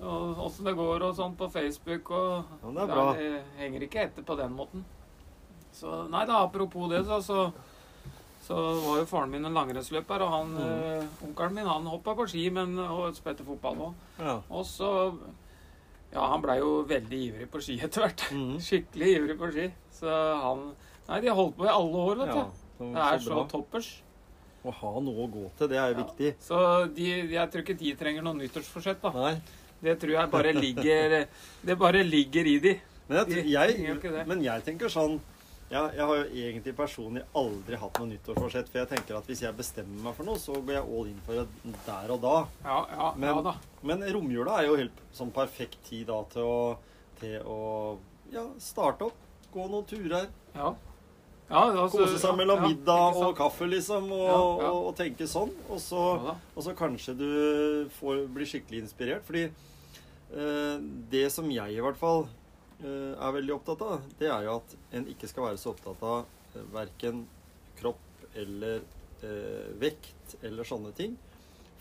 og 0.00 0.38
åssen 0.46 0.64
det 0.64 0.72
går 0.78 1.02
og 1.04 1.14
sånn 1.18 1.34
på 1.36 1.44
Facebook 1.52 2.08
og 2.16 2.44
Ja, 2.62 2.70
det 2.72 2.82
er 2.82 2.86
bra. 2.88 3.02
Det 3.18 3.42
henger 3.58 3.82
ikke 3.84 4.00
etter 4.06 4.24
på 4.24 4.36
den 4.38 4.54
måten. 4.56 4.84
Så 5.76 6.08
nei 6.08 6.22
da, 6.26 6.38
apropos 6.46 6.88
det, 6.88 7.02
så, 7.04 7.18
så, 7.22 7.52
så 8.46 8.56
var 8.80 8.96
jo 9.02 9.04
faren 9.10 9.30
min 9.30 9.44
en 9.44 9.52
langrennsløper, 9.54 10.24
og 10.24 10.30
han, 10.32 10.54
Mm. 10.56 11.02
eh, 11.02 11.04
onkelen 11.28 11.54
min 11.54 11.66
han 11.68 11.84
hoppa 11.92 12.14
på 12.16 12.26
ski 12.32 12.46
men, 12.50 12.78
og 12.78 13.12
spilte 13.14 13.44
fotball 13.44 13.76
òg. 13.90 13.94
Ja. 14.18 14.38
Og 14.50 14.64
så 14.64 14.90
Ja, 16.14 16.24
han 16.32 16.40
blei 16.42 16.56
jo 16.58 16.82
veldig 16.88 17.20
ivrig 17.28 17.50
på 17.52 17.60
ski 17.62 17.76
etter 17.84 18.02
hvert. 18.08 18.24
Mm. 18.32 18.56
Skikkelig 18.66 19.10
ivrig 19.18 19.36
på 19.38 19.52
ski. 19.52 19.68
Så 19.92 20.08
han 20.42 20.72
Nei, 21.10 21.20
de 21.20 21.28
har 21.28 21.36
holdt 21.36 21.56
på 21.58 21.66
i 21.68 21.68
alle 21.68 21.96
år, 22.08 22.16
vet 22.24 22.32
du. 22.32 22.38
ja. 22.38 22.50
Så, 22.78 22.88
Det 22.94 23.04
er 23.04 23.18
så 23.18 23.28
så 23.36 23.48
toppers. 23.52 23.88
Å 24.64 24.72
ha 24.76 24.90
noe 25.00 25.24
å 25.24 25.30
gå 25.32 25.46
til, 25.56 25.68
det 25.72 25.78
er 25.80 25.94
jo 25.94 25.98
Ja. 25.98 26.04
viktig. 26.04 26.34
Så 26.44 26.58
de, 26.94 27.08
jeg 27.32 27.50
tror 27.50 27.62
ikke 27.64 27.78
de 27.80 27.94
trenger 27.96 28.22
noe 28.22 28.34
nyttårsforsett, 28.36 29.00
da. 29.02 29.10
Nei. 29.16 29.40
Det 29.80 29.94
tror 29.98 30.10
jeg 30.12 30.30
bare 30.30 30.52
ligger 30.52 31.26
Det 31.66 31.76
bare 31.80 32.02
ligger 32.04 32.46
i 32.46 32.58
de. 32.60 32.74
Men 33.08 33.26
jeg, 33.26 33.46
jeg, 33.48 34.26
men 34.28 34.42
jeg 34.44 34.62
tenker 34.66 34.88
sånn 34.92 35.16
jeg, 35.70 35.94
jeg 35.96 36.02
har 36.06 36.16
jo 36.18 36.24
egentlig 36.34 36.72
personlig 36.76 37.22
aldri 37.38 37.76
hatt 37.78 37.98
noe 38.02 38.08
nyttårsforsett. 38.10 38.68
For 38.68 38.80
jeg 38.82 38.88
tenker 38.90 39.16
at 39.16 39.26
hvis 39.30 39.40
jeg 39.44 39.54
bestemmer 39.56 40.02
meg 40.08 40.16
for 40.16 40.26
noe, 40.26 40.36
så 40.42 40.52
går 40.58 40.74
jeg 40.76 40.82
all 40.82 41.06
in 41.06 41.20
for 41.24 41.38
det 41.40 41.74
der 41.86 42.10
og 42.10 42.20
da. 42.24 42.36
Ja, 42.66 42.78
ja, 42.90 43.10
Men- 43.16 43.30
ja 43.36 43.42
da. 43.46 43.52
Men 43.86 44.02
romjula 44.12 44.58
er 44.60 44.66
jo 44.66 44.76
helt 44.76 44.98
sånn 45.14 45.30
perfekt 45.32 45.78
tid 45.88 46.08
da 46.10 46.20
til 46.32 46.42
å, 46.42 46.76
til 47.20 47.38
å 47.46 47.58
ja, 48.34 48.44
starte 48.58 49.06
opp. 49.08 49.14
Gå 49.54 49.68
noen 49.70 49.86
turer. 49.86 50.26
Ja. 50.54 50.74
Ja 51.50 51.62
altså, 51.82 52.04
Kose 52.04 52.18
seg 52.22 52.36
mellom 52.38 52.62
ja, 52.62 52.68
middag 52.70 53.16
og 53.18 53.32
kaffe, 53.38 53.66
liksom. 53.70 54.10
Og, 54.14 54.26
Ja, 54.28 54.36
og, 54.70 54.90
og 54.90 54.92
tenke 54.98 55.26
sånn. 55.30 55.50
Og 55.68 55.80
så, 55.82 56.04
og 56.54 56.62
så 56.62 56.74
kanskje 56.78 57.16
du 57.18 57.30
får 57.98 58.22
blir 58.30 58.48
skikkelig 58.48 58.84
inspirert. 58.84 59.26
Fordi 59.26 59.48
eh, 59.48 60.76
det 61.10 61.26
som 61.34 61.50
jeg 61.50 61.74
i 61.74 61.82
hvert 61.82 61.98
fall 61.98 62.28
eh, 62.84 63.12
er 63.16 63.34
veldig 63.40 63.56
opptatt 63.56 63.82
av, 63.86 64.06
det 64.20 64.30
er 64.30 64.46
jo 64.46 64.60
at 64.60 64.76
en 64.98 65.10
ikke 65.10 65.30
skal 65.30 65.50
være 65.50 65.60
så 65.62 65.74
opptatt 65.74 66.06
av 66.06 66.22
eh, 66.54 66.64
verken 66.74 67.24
kropp 67.80 68.06
eller 68.38 68.80
eh, 69.26 69.68
vekt 69.82 70.38
eller 70.46 70.68
sånne 70.68 70.94
ting. 70.96 71.18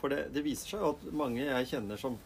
For 0.01 0.11
det, 0.11 0.29
det 0.33 0.45
viser 0.45 0.73
seg 0.73 0.83
jo 0.83 0.93
at 0.95 1.07
mange 1.13 1.43
jeg 1.43 1.71
kjenner 1.75 1.99
som, 1.99 2.17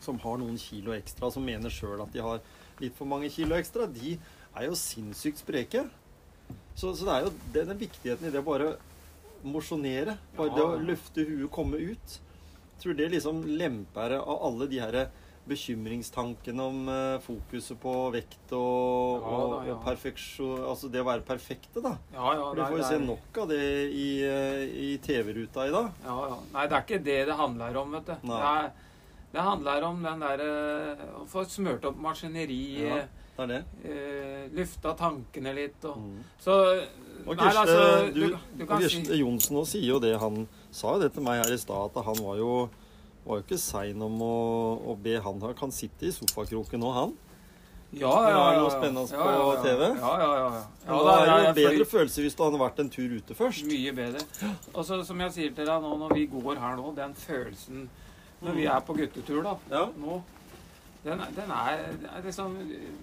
som 0.00 0.20
har 0.22 0.38
noen 0.40 0.56
kilo 0.60 0.94
ekstra, 0.96 1.28
som 1.34 1.44
mener 1.44 1.72
sjøl 1.72 2.00
at 2.04 2.12
de 2.14 2.22
har 2.22 2.40
litt 2.80 2.94
for 2.96 3.10
mange 3.10 3.28
kilo 3.32 3.58
ekstra, 3.58 3.88
de 3.90 4.16
er 4.52 4.68
jo 4.68 4.78
sinnssykt 4.78 5.42
spreke. 5.42 5.84
Så, 6.74 6.94
så 6.96 7.04
det 7.06 7.14
er 7.14 7.26
jo 7.26 7.32
denne 7.54 7.76
viktigheten 7.78 8.28
i 8.28 8.32
det 8.34 8.40
å 8.40 8.46
bare 8.46 8.72
mosjonere. 9.44 10.16
Bare 10.36 10.54
det 10.54 10.62
å 10.64 10.74
Ja. 10.76 10.84
løfte 10.92 11.24
huet, 11.26 11.50
komme 11.50 11.76
ut. 11.80 12.18
Jeg 12.76 12.82
tror 12.84 12.94
det 12.98 13.10
liksom 13.12 13.42
lemper 13.58 14.16
av 14.18 14.38
alle 14.48 14.66
de 14.70 14.78
her 14.82 14.96
bekymringstankene 15.48 16.62
om 16.62 16.88
uh, 16.88 17.18
fokuset 17.22 17.78
på 17.82 17.92
vekt 18.14 18.52
og, 18.54 19.24
Ja 19.24 19.38
da, 19.50 19.56
ja. 19.66 19.74
og 19.74 19.80
perfeksjon 19.82 20.60
Altså 20.70 20.90
det 20.92 21.00
å 21.02 21.06
være 21.08 21.24
perfekte, 21.26 21.82
da. 21.82 21.96
Ja, 22.14 22.28
ja, 22.38 22.44
du 22.54 22.60
får 22.62 22.78
jo 22.78 22.86
se 22.86 22.98
nok 23.02 23.40
av 23.42 23.48
det 23.50 23.64
i, 23.90 24.06
eh, 24.22 24.62
i 24.70 24.90
TV-ruta 25.02 25.66
i 25.66 25.72
dag. 25.74 25.90
Ja, 26.06 26.16
ja. 26.30 26.38
Nei, 26.54 26.66
det 26.70 26.76
er 26.78 26.86
ikke 26.86 27.00
det 27.08 27.18
det 27.26 27.38
handler 27.40 27.80
om, 27.82 27.90
vet 27.98 28.06
du. 28.06 28.14
Det, 28.30 28.38
er, 28.52 28.70
det 29.34 29.46
handler 29.48 29.88
om 29.88 30.02
den 30.06 30.22
derre 30.22 30.52
Å 31.22 31.26
få 31.30 31.44
smurt 31.50 31.84
opp 31.90 31.98
maskineriet. 32.02 33.18
Ja. 33.38 33.46
Det 33.46 33.48
er 33.48 33.52
det. 33.52 33.90
Eh, 33.90 34.44
lufta 34.58 34.92
tankene 34.98 35.54
litt 35.56 35.84
og 35.88 35.96
Mm. 35.98 36.22
Så 36.38 36.52
Og 37.26 37.36
Nei, 37.36 37.44
Kirste, 37.44 37.60
altså, 37.60 38.12
du, 38.14 38.20
du, 38.20 38.38
du 38.58 38.66
kan 38.66 38.82
og 38.82 38.90
si 38.90 39.18
Johnsen 39.20 39.54
nå 39.56 39.64
sier 39.64 39.88
jo 39.88 39.98
det. 40.02 40.18
Han 40.18 40.48
sa 40.74 40.96
jo 40.96 41.00
det 41.04 41.12
til 41.14 41.22
meg 41.22 41.38
her 41.44 41.52
i 41.54 41.58
stad, 41.58 41.90
at 41.94 42.04
han 42.04 42.18
var 42.18 42.36
jo, 42.36 42.68
var 43.24 43.38
jo 43.38 43.44
ikke 43.44 43.58
sein 43.62 44.02
om 44.02 44.16
å, 44.26 44.32
å 44.90 44.96
be 44.98 45.20
han 45.22 45.40
Han 45.40 45.54
kan 45.54 45.70
sitte 45.70 46.08
i 46.08 46.10
sofakroken 46.12 46.80
nå, 46.82 46.90
han. 46.92 47.14
Ja, 47.92 48.08
ja 48.08 48.28
det 48.32 48.56
er 48.56 48.58
noe 48.58 48.72
spennende 48.72 49.04
Ja, 49.12 49.22
på 49.22 49.30
ja, 49.30 49.40
på 49.44 49.62
TV. 49.62 49.82
Ja, 50.00 50.12
ja, 50.18 50.28
ja. 50.34 50.46
ja. 50.56 50.62
Ja 50.88 51.00
det 51.06 51.14
er 51.14 51.26
jo 51.30 51.48
en 51.48 51.56
bedre 51.60 51.86
følelse 51.92 52.22
hvis 52.24 52.34
du 52.38 52.42
hadde 52.42 52.60
vært 52.62 52.78
en 52.80 52.90
tur 52.90 53.16
ute 53.18 53.34
først. 53.36 53.66
Mye 53.68 53.92
bedre. 53.96 54.22
Og 54.72 54.84
så 54.88 54.98
som 55.04 55.20
jeg 55.20 55.34
sier 55.36 55.52
til 55.56 55.68
deg 55.68 55.82
nå 55.84 55.96
når 56.00 56.14
vi 56.16 56.26
går 56.32 56.60
her 56.62 56.78
nå, 56.80 56.94
den 56.96 57.12
følelsen 57.14 57.88
når 58.42 58.56
vi 58.58 58.64
er 58.66 58.80
på 58.82 58.96
guttetur 58.98 59.42
da, 59.44 59.56
Ja. 59.70 59.84
nå 59.94 60.22
den, 61.02 61.22
den 61.34 61.50
er, 61.50 61.80
er 62.14 62.20
liksom 62.24 62.52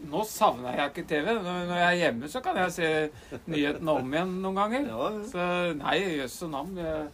Nå 0.10 0.22
savner 0.28 0.78
jeg 0.78 0.92
ikke 0.94 1.08
TV. 1.10 1.34
Når 1.44 1.74
jeg 1.76 1.88
er 1.88 1.98
hjemme, 2.04 2.30
så 2.32 2.42
kan 2.44 2.60
jeg 2.62 2.72
se 2.78 2.92
nyhetene 3.52 3.96
om 4.00 4.14
igjen 4.14 4.38
noen 4.44 4.62
ganger. 4.62 4.86
Ja, 4.88 5.10
ja. 5.18 5.26
Så 5.34 5.48
nei, 5.82 5.98
jøsse 6.22 6.48
navn. 6.52 6.78
Jeg, 6.80 7.10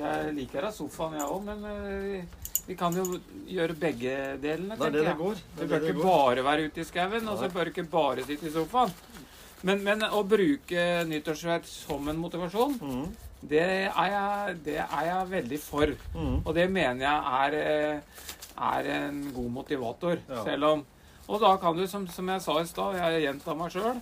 jeg 0.00 0.32
liker 0.38 0.64
da 0.64 0.70
sofaen, 0.72 1.18
jeg 1.20 1.28
òg, 1.28 1.42
men 1.50 1.66
eh, 1.68 2.38
vi 2.66 2.76
kan 2.78 2.94
jo 2.96 3.04
gjøre 3.50 3.76
begge 3.76 4.14
delene, 4.40 4.76
Det 4.78 4.86
er 4.86 4.86
tenker 4.86 4.92
det 4.96 5.02
det 5.02 5.10
jeg. 5.10 5.18
går. 5.20 5.42
Du 5.42 5.60
Det 5.60 5.68
bør 5.68 5.86
ikke 5.90 6.06
bare 6.06 6.44
være 6.46 6.68
ute 6.70 6.80
i 6.80 6.88
skauen, 6.88 7.28
og 7.28 7.38
så 7.42 7.50
bør 7.52 7.68
du 7.68 7.74
ikke 7.74 7.88
bare 7.92 8.24
sitte 8.24 8.48
i 8.48 8.54
sofaen. 8.54 8.94
Men, 9.62 9.82
men 9.86 10.02
å 10.08 10.24
bruke 10.26 10.86
nyttårsforsett 11.06 11.68
som 11.70 12.08
en 12.10 12.18
motivasjon, 12.18 12.72
mm. 12.80 13.04
det 13.50 13.60
er, 13.62 14.06
jeg, 14.10 14.56
det 14.64 14.78
er 14.82 15.04
jeg 15.06 15.28
veldig 15.36 15.60
for. 15.62 15.92
Mm. 16.16 16.38
Og 16.40 16.54
det 16.56 16.64
mener 16.72 17.04
jeg 17.04 17.36
er, 17.42 17.58
eh, 17.60 18.30
er 18.56 18.88
en 18.96 19.22
god 19.34 19.50
motivator. 19.50 20.18
Ja. 20.28 20.44
Selv 20.44 20.64
om 20.64 20.84
Og 21.28 21.38
da 21.40 21.52
kan 21.56 21.76
du, 21.76 21.86
som, 21.86 22.06
som 22.10 22.28
jeg 22.28 22.42
sa 22.42 22.56
i 22.60 22.66
stad, 22.66 22.96
jeg 22.98 23.22
gjentar 23.22 23.54
meg 23.54 23.70
sjøl 23.70 24.00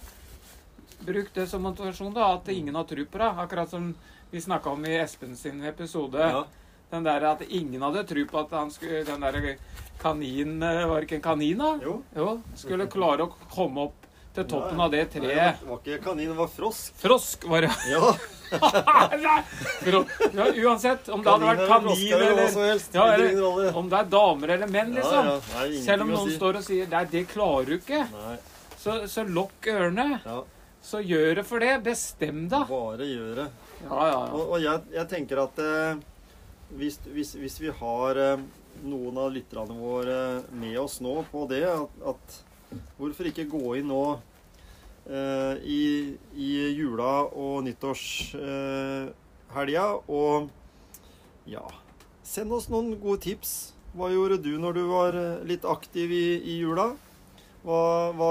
Bruk 1.05 1.29
det 1.35 1.47
som 1.49 1.63
motivasjon, 1.65 2.15
da, 2.17 2.35
at 2.37 2.49
ingen 2.53 2.77
har 2.77 2.85
tro 2.85 3.05
på 3.09 3.21
deg. 3.21 3.39
Akkurat 3.41 3.71
som 3.73 3.95
vi 4.31 4.41
snakka 4.41 4.71
om 4.71 4.85
i 4.85 4.99
Espen 5.01 5.37
sin 5.37 5.63
episode. 5.65 6.21
Ja. 6.21 6.43
Den 6.91 7.07
der 7.07 7.25
at 7.25 7.43
ingen 7.49 7.83
hadde 7.83 8.03
tro 8.05 8.25
på 8.29 8.41
at 8.43 8.53
han 8.53 8.71
skulle, 8.71 9.05
den 9.07 9.25
der 9.25 9.57
kaninen 10.01 10.61
Var 10.61 10.95
det 10.97 11.07
ikke 11.07 11.21
en 11.21 11.25
kanin, 11.25 11.59
da? 11.63 11.71
Jo. 11.85 12.01
Jo, 12.17 12.35
skulle 12.59 12.89
klare 12.91 13.29
å 13.29 13.49
komme 13.53 13.89
opp 13.89 14.09
til 14.35 14.47
toppen 14.51 14.79
ja. 14.79 14.85
av 14.85 14.93
det 14.93 15.05
treet. 15.15 15.31
Nei. 15.31 15.55
Det 15.61 15.71
var 15.71 15.81
ikke 15.81 16.03
kanin, 16.05 16.33
det 16.33 16.39
var 16.39 16.53
frosk. 16.53 16.93
Frosk 17.01 17.49
var 17.51 17.67
det. 17.67 17.73
Ja, 17.91 18.13
Nei, 18.13 18.37
ja, 18.51 19.35
uansett, 20.65 21.09
om 21.09 21.23
det 21.23 21.31
hadde 21.31 21.47
vært 21.47 21.67
kanin 21.69 22.13
eller. 22.13 22.81
Ja, 22.95 23.05
eller- 23.15 23.77
om 23.79 23.89
det 23.93 23.99
er 23.99 24.09
damer 24.13 24.49
eller 24.57 24.67
menn, 24.67 24.95
liksom. 24.95 25.29
Selv 25.85 26.03
om 26.03 26.11
noen 26.15 26.31
står 26.37 26.57
og 26.61 26.65
sier 26.67 26.89
Nei, 26.91 27.05
det 27.13 27.25
klarer 27.31 27.67
du 27.67 27.77
ikke. 27.79 28.05
Så, 28.81 28.97
så 29.13 29.25
lokk 29.29 29.67
ørene. 29.71 30.21
Så 30.83 31.03
gjør 31.05 31.35
det 31.41 31.45
for 31.47 31.61
det. 31.61 31.75
Bestem 31.85 32.47
deg. 32.49 32.67
Bare 32.71 33.05
gjør 33.09 33.35
det. 33.43 33.49
Og, 34.33 34.55
og 34.55 34.61
jeg, 34.63 34.81
jeg 34.95 35.09
tenker 35.09 35.43
at 35.45 35.59
eh, 35.59 36.01
hvis, 36.81 36.99
hvis, 37.13 37.35
hvis 37.41 37.59
vi 37.61 37.71
har 37.81 38.17
eh, 38.21 38.43
noen 38.85 39.19
av 39.21 39.31
lytterne 39.35 39.77
våre 39.77 40.17
med 40.57 40.79
oss 40.81 40.99
nå 41.05 41.19
på 41.33 41.47
det, 41.51 41.63
at, 41.69 42.01
at 42.15 42.41
hvorfor 42.99 43.29
ikke 43.29 43.45
gå 43.51 43.77
inn 43.81 43.91
eh, 43.93 44.19
i, 45.11 46.14
i 46.38 46.51
jula- 46.77 47.27
og 47.35 47.64
nyttårshelga 47.66 49.87
eh, 49.90 50.09
og 50.09 50.49
ja 51.51 51.66
Send 52.31 52.55
oss 52.55 52.68
noen 52.70 52.92
gode 53.03 53.18
tips. 53.25 53.73
Hva 53.96 54.07
gjorde 54.12 54.37
du 54.44 54.53
når 54.62 54.73
du 54.77 54.85
var 54.87 55.16
eh, 55.18 55.40
litt 55.49 55.64
aktiv 55.66 56.12
i, 56.14 56.38
i 56.53 56.61
jula? 56.61 56.92
Hva, 57.64 57.81
hva 58.14 58.29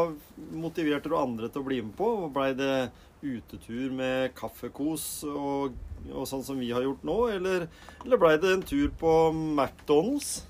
motiverte 0.56 1.10
du 1.12 1.18
andre 1.20 1.50
til 1.52 1.60
å 1.60 1.68
bli 1.68 1.82
med 1.84 1.98
på? 1.98 2.08
Blei 2.32 2.54
det 2.56 2.92
utetur 3.20 3.92
med 3.92 4.32
kaffekos 4.38 5.26
og, 5.28 5.76
og 6.14 6.24
sånn 6.30 6.46
som 6.48 6.56
vi 6.62 6.72
har 6.72 6.84
gjort 6.86 7.04
nå? 7.04 7.28
Eller, 7.36 7.68
eller 8.06 8.18
blei 8.22 8.38
det 8.40 8.54
en 8.56 8.64
tur 8.64 8.88
på 9.02 9.34
McDonald's? 9.36 10.46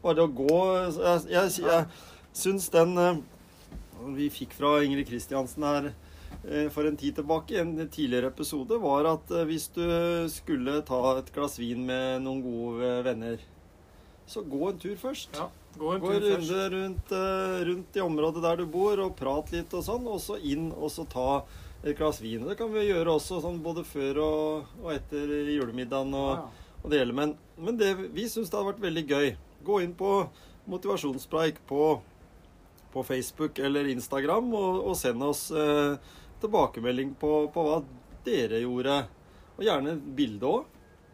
Bare 0.00 0.24
å 0.24 0.30
gå 0.32 0.54
Jeg, 0.94 1.26
jeg, 1.34 1.50
jeg 1.66 1.82
syns 2.44 2.70
den 2.72 2.94
eh, 3.02 3.18
vi 4.16 4.28
fikk 4.32 4.52
fra 4.56 4.76
Ingrid 4.84 5.08
Kristiansen 5.08 5.64
her 5.66 5.88
eh, 6.44 6.68
for 6.72 6.86
en 6.88 6.96
tid 7.00 7.16
tilbake, 7.20 7.58
en 7.60 7.74
tidligere 7.88 8.30
episode, 8.32 8.78
var 8.82 9.08
at 9.14 9.30
eh, 9.30 9.44
hvis 9.48 9.68
du 9.76 9.84
skulle 10.32 10.80
ta 10.88 11.00
et 11.18 11.32
glass 11.34 11.58
vin 11.60 11.82
med 11.86 12.22
noen 12.24 12.42
gode 12.44 12.92
venner, 13.06 13.38
så 14.30 14.44
gå 14.46 14.68
en 14.70 14.78
tur 14.78 14.94
først. 15.00 15.34
Ja, 15.36 15.48
Gå 15.78 15.92
en 15.94 16.00
Gå 16.02 16.08
tur 16.10 16.20
runde 16.24 16.36
først. 16.36 16.72
rundt, 16.74 17.12
eh, 17.14 17.56
rundt 17.68 17.96
i 17.96 18.00
området 18.02 18.42
der 18.42 18.56
du 18.58 18.66
bor, 18.66 18.98
og 19.04 19.16
prat 19.18 19.52
litt 19.54 19.74
og 19.74 19.84
sånn, 19.86 20.06
og 20.10 20.18
så 20.22 20.38
inn 20.42 20.72
og 20.72 20.90
så 20.90 21.04
ta 21.10 21.44
et 21.84 21.96
glass 21.96 22.18
vin. 22.20 22.42
Det 22.46 22.56
kan 22.58 22.72
vi 22.74 22.88
gjøre 22.88 23.14
også 23.16 23.38
sånn 23.40 23.60
både 23.64 23.84
før 23.86 24.18
og, 24.24 24.72
og 24.82 24.90
etter 24.92 25.30
julemiddagen 25.54 26.10
og, 26.14 26.32
Ja, 26.34 26.42
ja. 26.42 26.74
og 26.82 26.90
det 26.92 26.98
hele. 27.00 27.14
Men, 27.16 27.36
men 27.56 27.78
det, 27.80 27.94
vi 28.12 28.26
syns 28.28 28.50
det 28.50 28.58
hadde 28.58 28.72
vært 28.72 28.82
veldig 28.84 29.04
gøy. 29.08 29.30
Gå 29.64 29.78
inn 29.84 29.94
på 29.96 30.10
motivasjonspreik 30.70 31.62
på, 31.70 32.00
på 32.92 33.02
Facebook 33.06 33.58
eller 33.58 33.86
Instagram, 33.92 34.52
og, 34.54 34.80
og 34.90 34.96
send 34.98 35.22
oss 35.22 35.50
eh, 35.50 35.96
tilbakemelding 36.42 37.14
på, 37.20 37.32
på 37.54 37.64
hva 37.66 37.78
dere 38.26 38.60
gjorde. 38.64 38.96
Og 39.58 39.64
gjerne 39.66 39.94
bilde 40.16 40.46
òg. 40.48 40.64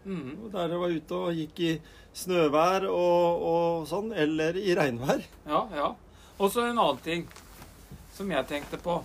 Mm. 0.07 0.51
Der 0.53 0.69
dere 0.71 0.79
var 0.79 0.95
ute 0.95 1.19
og 1.19 1.35
gikk 1.35 1.61
i 1.67 1.73
snøvær 2.17 2.87
og, 2.89 3.43
og 3.53 3.87
sånn, 3.91 4.13
eller 4.15 4.57
i 4.57 4.75
regnvær. 4.79 5.25
ja, 5.51 5.63
ja. 5.75 5.93
Og 6.39 6.51
så 6.53 6.67
en 6.69 6.79
annen 6.79 6.99
ting 7.03 7.23
som 8.13 8.29
jeg 8.31 8.47
tenkte 8.49 8.77
på. 8.81 8.99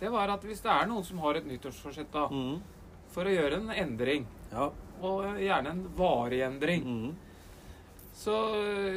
Det 0.00 0.10
var 0.12 0.28
at 0.34 0.42
hvis 0.44 0.60
det 0.64 0.70
er 0.70 0.88
noen 0.90 1.04
som 1.06 1.18
har 1.24 1.38
et 1.38 1.46
nyttårsforsett 1.48 2.10
da, 2.12 2.26
Mm. 2.28 2.58
for 3.14 3.24
å 3.24 3.32
gjøre 3.32 3.60
en 3.62 3.70
endring, 3.70 4.26
Ja. 4.52 4.68
og 5.00 5.38
gjerne 5.40 5.70
en 5.70 5.84
varig 5.96 6.42
endring, 6.44 6.82
Mm. 6.84 7.14
Så, 8.16 8.36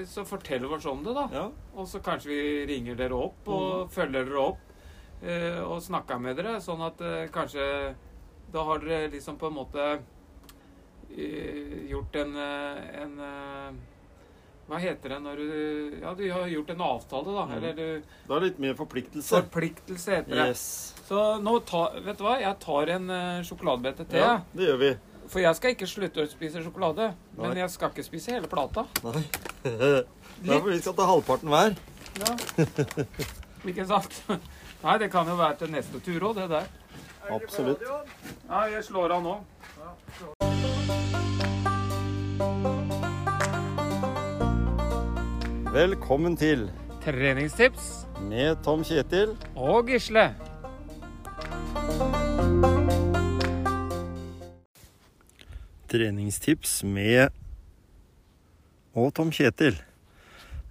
så 0.08 0.24
fortell 0.26 0.66
oss 0.66 0.86
om 0.88 1.04
det, 1.04 1.14
da. 1.18 1.26
ja. 1.34 1.46
Og 1.76 1.88
så 1.92 2.00
kanskje 2.04 2.32
vi 2.32 2.44
ringer 2.70 2.96
dere 3.00 3.18
opp 3.20 3.50
og 3.52 3.92
følger 3.92 4.24
dere 4.30 4.44
opp 4.46 4.62
eh, 5.22 5.60
og 5.60 5.82
snakker 5.84 6.22
med 6.24 6.40
dere, 6.40 6.60
sånn 6.64 6.86
at 6.88 7.04
eh, 7.04 7.26
kanskje 7.34 7.66
da 8.54 8.64
har 8.64 8.80
dere 8.80 9.12
liksom 9.12 9.38
på 9.38 9.50
en 9.50 9.58
måte 9.58 9.88
eh, 11.12 11.90
gjort 11.92 12.16
en, 12.16 12.36
eh, 12.46 13.02
en 13.04 13.20
eh, 13.28 13.80
Hva 14.70 14.80
heter 14.82 15.16
det 15.16 15.20
når 15.26 15.40
du 15.42 16.00
Ja, 16.00 16.14
du 16.14 16.24
har 16.32 16.48
gjort 16.48 16.70
en 16.70 16.82
avtale, 16.86 17.36
da. 17.36 17.46
Mm. 17.50 17.54
Eller 17.58 17.74
du 17.74 17.86
Da 18.30 18.36
er 18.36 18.40
det 18.40 18.50
litt 18.52 18.64
mer 18.70 18.80
forpliktelse. 18.80 19.44
Forpliktelse 19.44 20.16
heter 20.16 20.36
det. 20.36 20.48
Yes. 20.54 20.66
Så 21.10 21.28
nå 21.42 21.60
ta, 21.68 21.88
vet 22.06 22.18
du 22.20 22.24
hva, 22.24 22.40
jeg 22.40 22.56
tar 22.64 22.96
en 22.96 23.10
uh, 23.10 23.46
sjokoladebete 23.46 24.06
til. 24.12 24.22
Ja, 24.22 24.36
det 24.54 24.68
gjør 24.70 24.84
vi. 24.84 24.92
For 25.30 25.44
jeg 25.44 25.56
skal 25.60 25.76
ikke 25.76 25.88
slutte 25.90 26.24
å 26.24 26.30
spise 26.30 26.64
sjokolade. 26.66 27.12
Men 27.38 27.58
jeg 27.60 27.70
skal 27.74 27.92
ikke 27.94 28.06
spise 28.08 28.34
hele 28.34 28.50
plata. 28.50 28.86
Nei. 29.06 29.22
Derfor 30.48 30.72
vi 30.72 30.80
skal 30.82 30.96
ta 30.98 31.06
halvparten 31.10 31.54
hver. 31.54 31.76
Ja. 32.20 32.34
Ikke 33.70 33.86
sant? 33.86 34.16
Nei, 34.84 34.98
det 35.02 35.12
kan 35.14 35.28
jo 35.30 35.36
være 35.38 35.60
til 35.62 35.74
neste 35.76 36.02
tur 36.02 36.30
òg, 36.32 36.40
det 36.40 36.50
der. 36.54 36.70
Absolutt. 37.30 37.84
Ja, 37.84 38.64
jeg 38.72 38.84
slår 38.88 39.18
av 39.20 39.26
nå. 39.26 39.36
Velkommen 45.70 46.38
til 46.40 46.70
Treningstips 47.04 48.08
med 48.26 48.64
Tom 48.66 48.82
Kjetil. 48.84 49.38
og 49.56 49.92
Gisle. 49.94 50.32
Treningstips 55.90 56.84
med 56.86 57.34
og 58.98 59.10
Tom 59.18 59.32
Kjetil. 59.34 59.78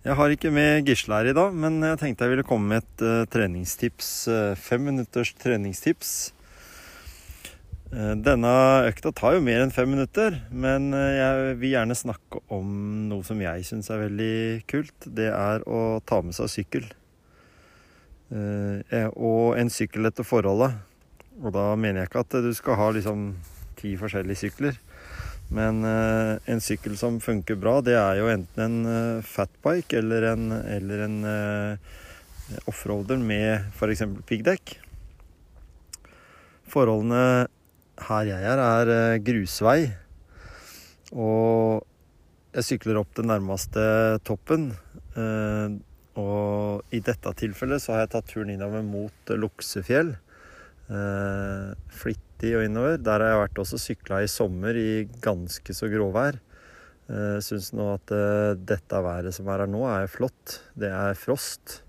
Jeg 0.04 0.14
har 0.14 0.30
ikke 0.30 0.50
med 0.54 0.86
Gisle 0.86 1.16
her 1.18 1.30
i 1.32 1.34
dag, 1.34 1.54
men 1.58 1.80
jeg 1.82 1.98
tenkte 1.98 2.26
jeg 2.26 2.36
ville 2.36 2.46
komme 2.46 2.70
med 2.70 2.84
et 2.84 3.02
uh, 3.02 3.26
treningstips. 3.30 4.10
Uh, 4.30 4.54
fem 4.54 4.84
minutters 4.86 5.32
treningstips. 5.42 6.12
Uh, 7.90 8.14
denne 8.14 8.52
økta 8.86 9.10
tar 9.16 9.34
jo 9.34 9.42
mer 9.42 9.64
enn 9.64 9.74
fem 9.74 9.90
minutter, 9.90 10.38
men 10.54 10.92
jeg 10.94 11.58
vil 11.58 11.74
gjerne 11.74 11.98
snakke 11.98 12.44
om 12.54 12.70
noe 13.10 13.26
som 13.26 13.42
jeg 13.42 13.66
syns 13.66 13.90
er 13.90 14.04
veldig 14.06 14.38
kult. 14.70 15.10
Det 15.18 15.32
er 15.32 15.66
å 15.66 15.98
ta 16.06 16.22
med 16.22 16.38
seg 16.38 16.52
sykkel. 16.54 16.86
Og 18.30 19.56
en 19.56 19.70
sykkel 19.72 20.06
etter 20.10 20.26
forholdet. 20.26 20.76
Og 21.40 21.54
da 21.54 21.70
mener 21.80 22.04
jeg 22.04 22.10
ikke 22.10 22.26
at 22.26 22.42
du 22.44 22.50
skal 22.54 22.76
ha 22.76 22.90
liksom 22.92 23.30
ti 23.78 23.94
forskjellige 23.98 24.42
sykler. 24.46 24.78
Men 25.54 25.80
eh, 25.84 26.34
en 26.52 26.60
sykkel 26.60 26.96
som 27.00 27.20
funker 27.24 27.56
bra, 27.60 27.78
det 27.84 27.96
er 27.96 28.20
jo 28.20 28.28
enten 28.28 28.64
en 28.64 28.90
eh, 28.92 29.24
fatbike 29.24 29.96
eller 30.02 30.26
en, 30.34 30.50
eller 30.52 31.04
en 31.06 31.16
eh, 31.24 31.94
offroader 32.68 33.20
med 33.20 33.70
f.eks. 33.72 34.04
piggdekk. 34.28 34.76
Forholdene 36.68 37.48
her 38.08 38.28
jeg 38.28 38.44
er, 38.52 38.60
er 38.60 39.22
grusvei. 39.24 39.80
Og 41.16 41.80
jeg 42.52 42.66
sykler 42.66 43.00
opp 43.00 43.16
den 43.16 43.30
nærmeste 43.32 43.82
toppen. 44.28 44.68
Og 46.20 46.94
i 46.94 47.00
dette 47.04 47.32
tilfellet 47.40 47.82
så 47.82 47.94
har 47.94 48.04
jeg 48.04 48.12
tatt 48.12 48.28
turen 48.28 48.52
innover 48.52 48.84
mot 48.84 49.32
Luksefjell. 49.32 50.12
Flitt 51.96 52.27
90 52.38 52.56
og 52.58 52.64
innover. 52.64 52.98
Der 53.02 53.22
har 53.22 53.32
jeg 53.32 53.42
vært 53.42 53.60
også 53.64 53.80
sykla 53.82 54.22
i 54.22 54.30
sommer 54.30 54.76
i 54.78 55.08
ganske 55.22 55.74
så 55.74 55.88
gråvær. 55.90 56.38
Eh, 57.08 57.34
jeg 57.38 57.44
syns 57.46 57.72
nå 57.74 57.88
at 57.96 58.12
eh, 58.14 58.54
dette 58.68 59.02
været 59.02 59.34
som 59.34 59.48
er 59.48 59.64
her 59.64 59.70
nå, 59.70 59.82
er 59.90 60.10
flott. 60.10 60.60
Det 60.78 60.90
er 60.92 61.18
frost. 61.18 61.82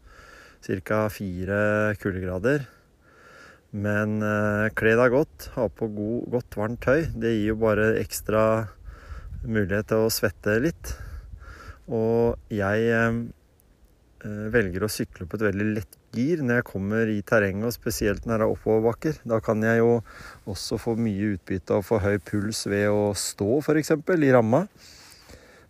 Ca. 0.59 1.07
fire 1.07 1.95
kuldegrader. 2.01 2.65
Men 3.71 4.19
eh, 4.25 4.71
kle 4.75 4.95
deg 4.97 5.13
godt, 5.13 5.51
ha 5.55 5.69
på 5.69 5.87
god, 5.93 6.29
godt, 6.33 6.57
varmt 6.57 6.81
tøy. 6.83 7.05
Det 7.13 7.35
gir 7.35 7.53
jo 7.53 7.59
bare 7.61 7.93
ekstra 8.01 8.43
mulighet 9.45 9.91
til 9.91 10.07
å 10.07 10.13
svette 10.13 10.57
litt. 10.59 10.95
Og 11.89 12.37
jeg 12.53 13.29
velger 14.53 14.83
å 14.83 14.91
sykle 14.91 15.25
på 15.25 15.39
et 15.39 15.45
veldig 15.47 15.67
lett 15.77 15.98
gir 16.15 16.41
når 16.43 16.61
jeg 16.61 16.67
kommer 16.69 17.11
i 17.11 17.19
terrenget, 17.21 17.67
og 17.69 17.75
spesielt 17.75 18.25
når 18.25 18.41
det 18.41 18.47
er 18.47 18.55
oppoverbakker. 18.55 19.21
Da 19.29 19.39
kan 19.43 19.63
jeg 19.65 19.81
jo 19.81 19.99
også 20.49 20.79
få 20.81 20.95
mye 20.99 21.35
utbytte 21.35 21.75
av 21.75 21.83
å 21.83 21.87
få 21.89 22.01
høy 22.03 22.17
puls 22.25 22.65
ved 22.69 22.89
å 22.89 23.11
stå, 23.17 23.59
f.eks., 23.61 23.93
i 23.95 24.33
ramma. 24.35 24.65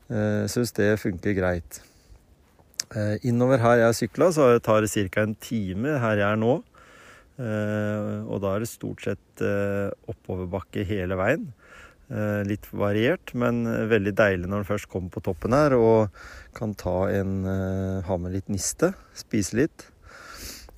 Jeg 0.10 0.49
Syns 0.49 0.73
det 0.73 0.93
funker 1.04 1.36
greit. 1.38 1.84
Eh, 2.97 3.19
innover 3.30 3.62
her 3.62 3.84
jeg 3.84 3.97
sykla, 3.99 4.32
så 4.34 4.49
tar 4.65 4.82
det 4.82 4.89
ca. 5.13 5.21
en 5.21 5.36
time 5.38 5.99
her 6.02 6.17
jeg 6.17 6.25
er 6.32 6.39
nå. 6.41 6.56
Eh, 7.39 8.25
og 8.25 8.41
da 8.41 8.56
er 8.56 8.63
det 8.63 8.71
stort 8.71 9.06
sett 9.06 9.43
eh, 9.45 9.91
oppoverbakke 10.10 10.88
hele 10.89 11.17
veien. 11.19 11.45
Eh, 12.10 12.41
litt 12.49 12.65
variert, 12.73 13.36
men 13.38 13.62
veldig 13.91 14.15
deilig 14.17 14.49
når 14.49 14.63
en 14.63 14.69
først 14.71 14.89
kommer 14.89 15.13
på 15.13 15.21
toppen 15.28 15.54
her 15.54 15.75
og 15.78 16.10
kan 16.58 16.73
ta 16.73 17.04
en 17.13 17.43
eh, 17.45 18.02
Ha 18.08 18.17
med 18.17 18.34
litt 18.34 18.49
niste, 18.49 18.95
spise 19.13 19.60
litt. 19.62 19.86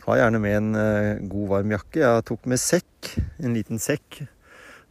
Ha 0.02 0.16
gjerne 0.18 0.40
med 0.42 0.56
en 0.58 0.76
eh, 0.82 1.20
god, 1.30 1.48
varm 1.52 1.74
jakke. 1.76 2.00
Jeg 2.02 2.24
tok 2.26 2.48
med 2.50 2.58
sekk, 2.58 3.12
en 3.38 3.54
liten 3.54 3.82
sekk 3.82 4.24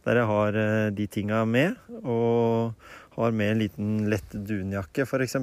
der 0.05 0.17
jeg 0.17 0.27
har 0.29 0.57
eh, 0.57 0.87
de 0.95 1.07
tinga 1.11 1.41
med. 1.43 1.75
Og 1.99 2.71
har 3.17 3.33
med 3.35 3.51
en 3.51 3.59
liten 3.59 3.89
lett 4.11 4.31
dunjakke, 4.31 5.03
f.eks. 5.03 5.35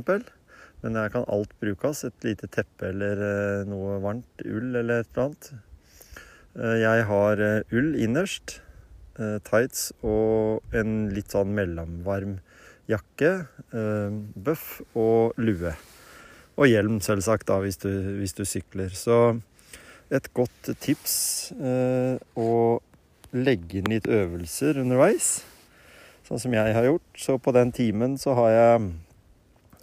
Men 0.81 0.97
der 0.97 1.13
kan 1.13 1.27
alt 1.29 1.53
brukes. 1.61 2.01
Et 2.09 2.25
lite 2.25 2.49
teppe 2.49 2.89
eller 2.95 3.21
eh, 3.27 3.67
noe 3.69 3.99
varmt. 4.01 4.47
Ull 4.47 4.73
eller 4.73 5.05
et 5.05 5.11
eller 5.13 5.27
annet. 5.27 5.51
Jeg 6.59 7.05
har 7.07 7.41
ull 7.77 7.93
innerst, 8.03 8.57
tights 9.47 9.93
og 10.01 10.75
en 10.75 11.05
litt 11.15 11.31
sånn 11.31 11.53
mellomvarm 11.55 12.33
jakke, 12.91 13.31
bøff 14.35 14.81
og 14.99 15.39
lue. 15.39 15.71
Og 16.59 16.67
hjelm, 16.67 16.99
selvsagt, 17.05 17.47
da, 17.47 17.61
hvis 17.63 17.79
du, 17.85 17.93
hvis 18.19 18.35
du 18.35 18.43
sykler. 18.49 18.91
Så 18.97 19.37
et 20.15 20.29
godt 20.37 20.71
tips 20.81 21.17
eh, 21.59 22.17
å 22.39 22.51
legge 23.37 23.81
inn 23.81 23.91
litt 23.93 24.09
øvelser 24.09 24.81
underveis, 24.81 25.43
sånn 26.25 26.41
som 26.41 26.55
jeg 26.57 26.75
har 26.77 26.89
gjort. 26.89 27.09
Så 27.21 27.37
på 27.43 27.53
den 27.57 27.73
timen 27.77 28.17
så 28.21 28.37
har 28.39 28.53
jeg 28.55 28.87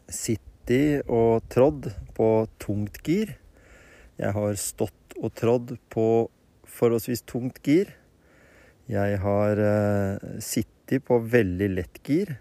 sittet 0.10 1.06
og 1.12 1.46
trådd 1.54 1.92
på 2.18 2.30
tungt 2.62 3.02
gir. 3.06 3.36
Jeg 4.18 4.34
har 4.34 4.58
stått 4.58 5.18
og 5.22 5.32
trådd 5.38 5.76
på 5.94 6.08
forholdsvis 6.76 7.24
tungt 7.30 7.62
gir. 7.66 7.94
Jeg 8.92 9.22
har 9.22 9.62
eh, 9.62 10.42
sittet 10.44 11.06
på 11.06 11.20
veldig 11.22 11.70
lett 11.78 12.02
gir. 12.06 12.36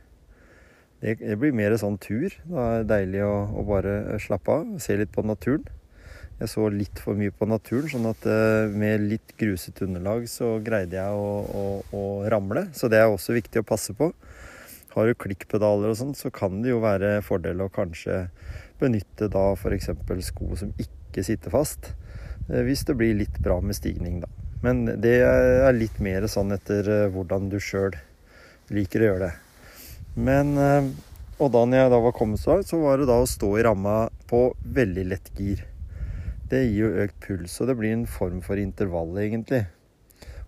Det, 1.04 1.36
blir 1.36 1.52
mer 1.52 1.76
sånn 1.76 1.98
tur. 2.00 2.32
Da 2.48 2.64
er 2.64 2.82
det 2.82 2.92
deilig 2.94 3.24
å, 3.26 3.34
å 3.60 3.64
bare 3.68 4.16
slappe 4.24 4.56
av 4.56 4.76
og 4.76 4.80
se 4.80 4.96
litt 4.96 5.12
på 5.12 5.24
naturen. 5.26 5.66
Jeg 6.40 6.50
så 6.50 6.64
litt 6.72 6.98
for 6.98 7.14
mye 7.14 7.30
på 7.30 7.46
naturen, 7.46 7.86
sånn 7.92 8.08
at 8.10 8.24
eh, 8.26 8.66
med 8.74 9.04
litt 9.06 9.34
grusete 9.38 9.86
underlag 9.86 10.24
så 10.30 10.56
greide 10.64 10.98
jeg 10.98 11.14
å, 11.14 11.28
å, 11.46 11.64
å 11.94 12.02
ramle. 12.32 12.66
Så 12.74 12.90
det 12.90 12.98
er 12.98 13.10
også 13.10 13.36
viktig 13.36 13.62
å 13.62 13.66
passe 13.68 13.94
på. 13.94 14.10
Har 14.96 15.06
du 15.06 15.14
klikkpedaler 15.18 15.92
og 15.92 15.98
sånn, 15.98 16.14
så 16.18 16.32
kan 16.34 16.58
det 16.62 16.72
jo 16.72 16.80
være 16.82 17.20
fordel 17.26 17.62
å 17.62 17.70
kanskje 17.72 18.24
benytte 18.80 19.28
da 19.30 19.52
f.eks. 19.54 19.92
sko 20.26 20.58
som 20.58 20.72
ikke 20.82 21.22
sitter 21.26 21.54
fast. 21.54 21.92
eh, 22.50 22.64
Hvis 22.66 22.82
det 22.88 22.98
blir 22.98 23.14
litt 23.18 23.38
bra 23.42 23.60
med 23.62 23.78
stigning, 23.78 24.18
da. 24.24 24.30
Men 24.64 24.86
det 25.02 25.18
er 25.22 25.76
litt 25.76 26.00
mer 26.02 26.26
sånn 26.30 26.54
etter 26.56 26.88
eh, 26.90 27.08
hvordan 27.14 27.46
du 27.52 27.60
sjøl 27.62 27.94
liker 28.74 29.04
å 29.04 29.10
gjøre 29.12 29.28
det. 29.28 29.34
Men 30.14 30.54
Og 31.42 31.50
da 31.50 31.64
når 31.66 31.78
jeg 31.80 31.90
da 31.90 31.98
var 32.04 32.12
kommet 32.14 32.38
så 32.38 32.54
langt, 32.54 32.68
så 32.70 32.78
var 32.78 32.98
det 32.98 33.08
da 33.10 33.16
å 33.18 33.26
stå 33.26 33.48
i 33.58 33.64
ramma 33.66 33.94
på 34.30 34.46
veldig 34.62 35.06
lett 35.10 35.30
gir. 35.34 35.64
Det 36.54 36.60
gir 36.68 36.84
jo 36.84 36.88
økt 37.02 37.16
puls, 37.24 37.54
og 37.58 37.66
det 37.66 37.74
blir 37.80 37.90
en 37.96 38.04
form 38.06 38.38
for 38.44 38.60
intervall, 38.62 39.16
egentlig. 39.18 39.64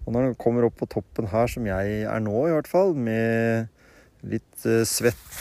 Og 0.05 0.13
når 0.15 0.29
du 0.29 0.37
kommer 0.39 0.63
opp 0.69 0.77
på 0.79 0.87
toppen 0.87 1.27
her, 1.33 1.51
som 1.51 1.67
jeg 1.67 2.05
er 2.07 2.21
nå 2.23 2.45
i 2.47 2.53
hvert 2.55 2.69
fall, 2.71 2.95
med 2.95 3.67
litt 4.23 4.67
eh, 4.71 4.85
svett 4.87 5.41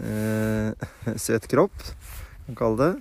eh, 0.00 0.72
Svett 1.26 1.50
kropp, 1.52 1.76
kan 1.76 2.54
man 2.54 2.58
kalle 2.62 2.80
det, 2.80 2.94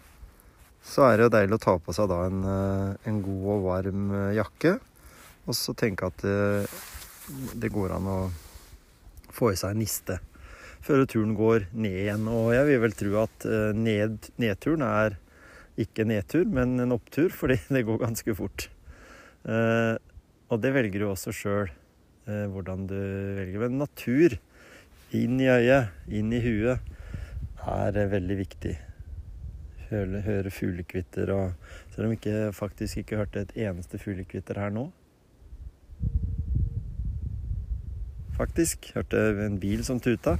så 0.84 1.08
er 1.08 1.16
det 1.16 1.30
jo 1.30 1.34
deilig 1.38 1.62
å 1.62 1.64
ta 1.64 1.78
på 1.80 1.96
seg 1.96 2.12
da 2.12 2.20
en, 2.28 2.44
eh, 2.58 3.08
en 3.08 3.24
god 3.24 3.48
og 3.56 3.66
varm 3.70 4.12
eh, 4.12 4.36
jakke. 4.42 4.76
Og 5.48 5.56
så 5.56 5.76
tenke 5.80 6.12
at 6.12 6.28
eh, 6.28 6.78
det 7.56 7.72
går 7.72 7.96
an 7.96 8.12
å 8.12 8.20
få 9.32 9.54
i 9.54 9.60
seg 9.60 9.78
en 9.78 9.84
niste 9.86 10.20
før 10.84 11.08
turen 11.08 11.38
går 11.40 11.70
ned 11.72 12.02
igjen. 12.04 12.28
Og 12.28 12.52
jeg 12.52 12.68
vil 12.68 12.84
vel 12.84 13.00
tro 13.00 13.20
at 13.24 13.46
ned, 13.80 14.34
nedturen 14.36 14.84
er 14.84 15.22
ikke 15.80 16.06
nedtur, 16.06 16.46
men 16.46 16.78
en 16.82 16.96
opptur, 16.96 17.32
fordi 17.34 17.58
det 17.76 17.86
går 17.88 18.02
ganske 18.04 18.36
fort. 18.38 18.68
Eh, 19.44 19.96
og 20.54 20.62
det 20.62 20.74
velger 20.76 21.02
du 21.02 21.10
også 21.10 21.34
sjøl, 21.36 21.72
eh, 22.28 22.46
hvordan 22.52 22.88
du 22.90 22.98
velger. 23.40 23.60
Men 23.66 23.80
natur, 23.82 24.38
inn 25.14 25.40
i 25.42 25.50
øyet, 25.50 25.94
inn 26.08 26.34
i 26.34 26.42
huet, 26.44 26.94
er 27.64 27.98
eh, 27.98 28.12
veldig 28.12 28.38
viktig. 28.44 28.74
Høre, 29.90 30.24
høre 30.26 30.50
fuglekvitter 30.50 31.30
og 31.30 31.52
Selv 31.94 32.08
om 32.08 32.14
ikke 32.16 32.48
faktisk 32.58 33.04
ikke 33.04 33.20
hørte 33.20 33.44
et 33.44 33.52
eneste 33.68 34.00
fuglekvitter 34.02 34.58
her 34.58 34.72
nå. 34.74 34.88
Faktisk. 38.34 38.90
Hørte 38.96 39.20
en 39.46 39.60
bil 39.62 39.84
som 39.86 40.00
tuta. 40.02 40.40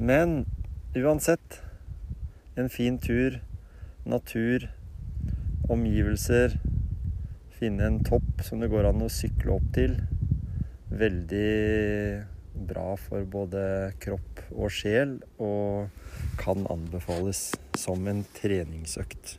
Men 0.00 0.46
uansett, 0.96 1.60
en 2.56 2.72
fin 2.72 2.96
tur 2.98 3.36
natur, 4.08 4.66
omgivelser, 5.68 6.56
finne 7.58 7.88
en 7.88 8.00
topp 8.06 8.44
som 8.46 8.62
det 8.62 8.70
går 8.72 8.88
an 8.88 9.04
å 9.04 9.10
sykle 9.12 9.56
opp 9.58 9.68
til. 9.76 9.96
Veldig 10.88 11.48
bra 12.68 12.94
for 12.98 13.26
både 13.30 13.62
kropp 14.02 14.44
og 14.54 14.72
sjel, 14.74 15.18
og 15.38 15.90
kan 16.40 16.64
anbefales 16.72 17.50
som 17.78 18.06
en 18.10 18.24
treningsøkt. 18.38 19.36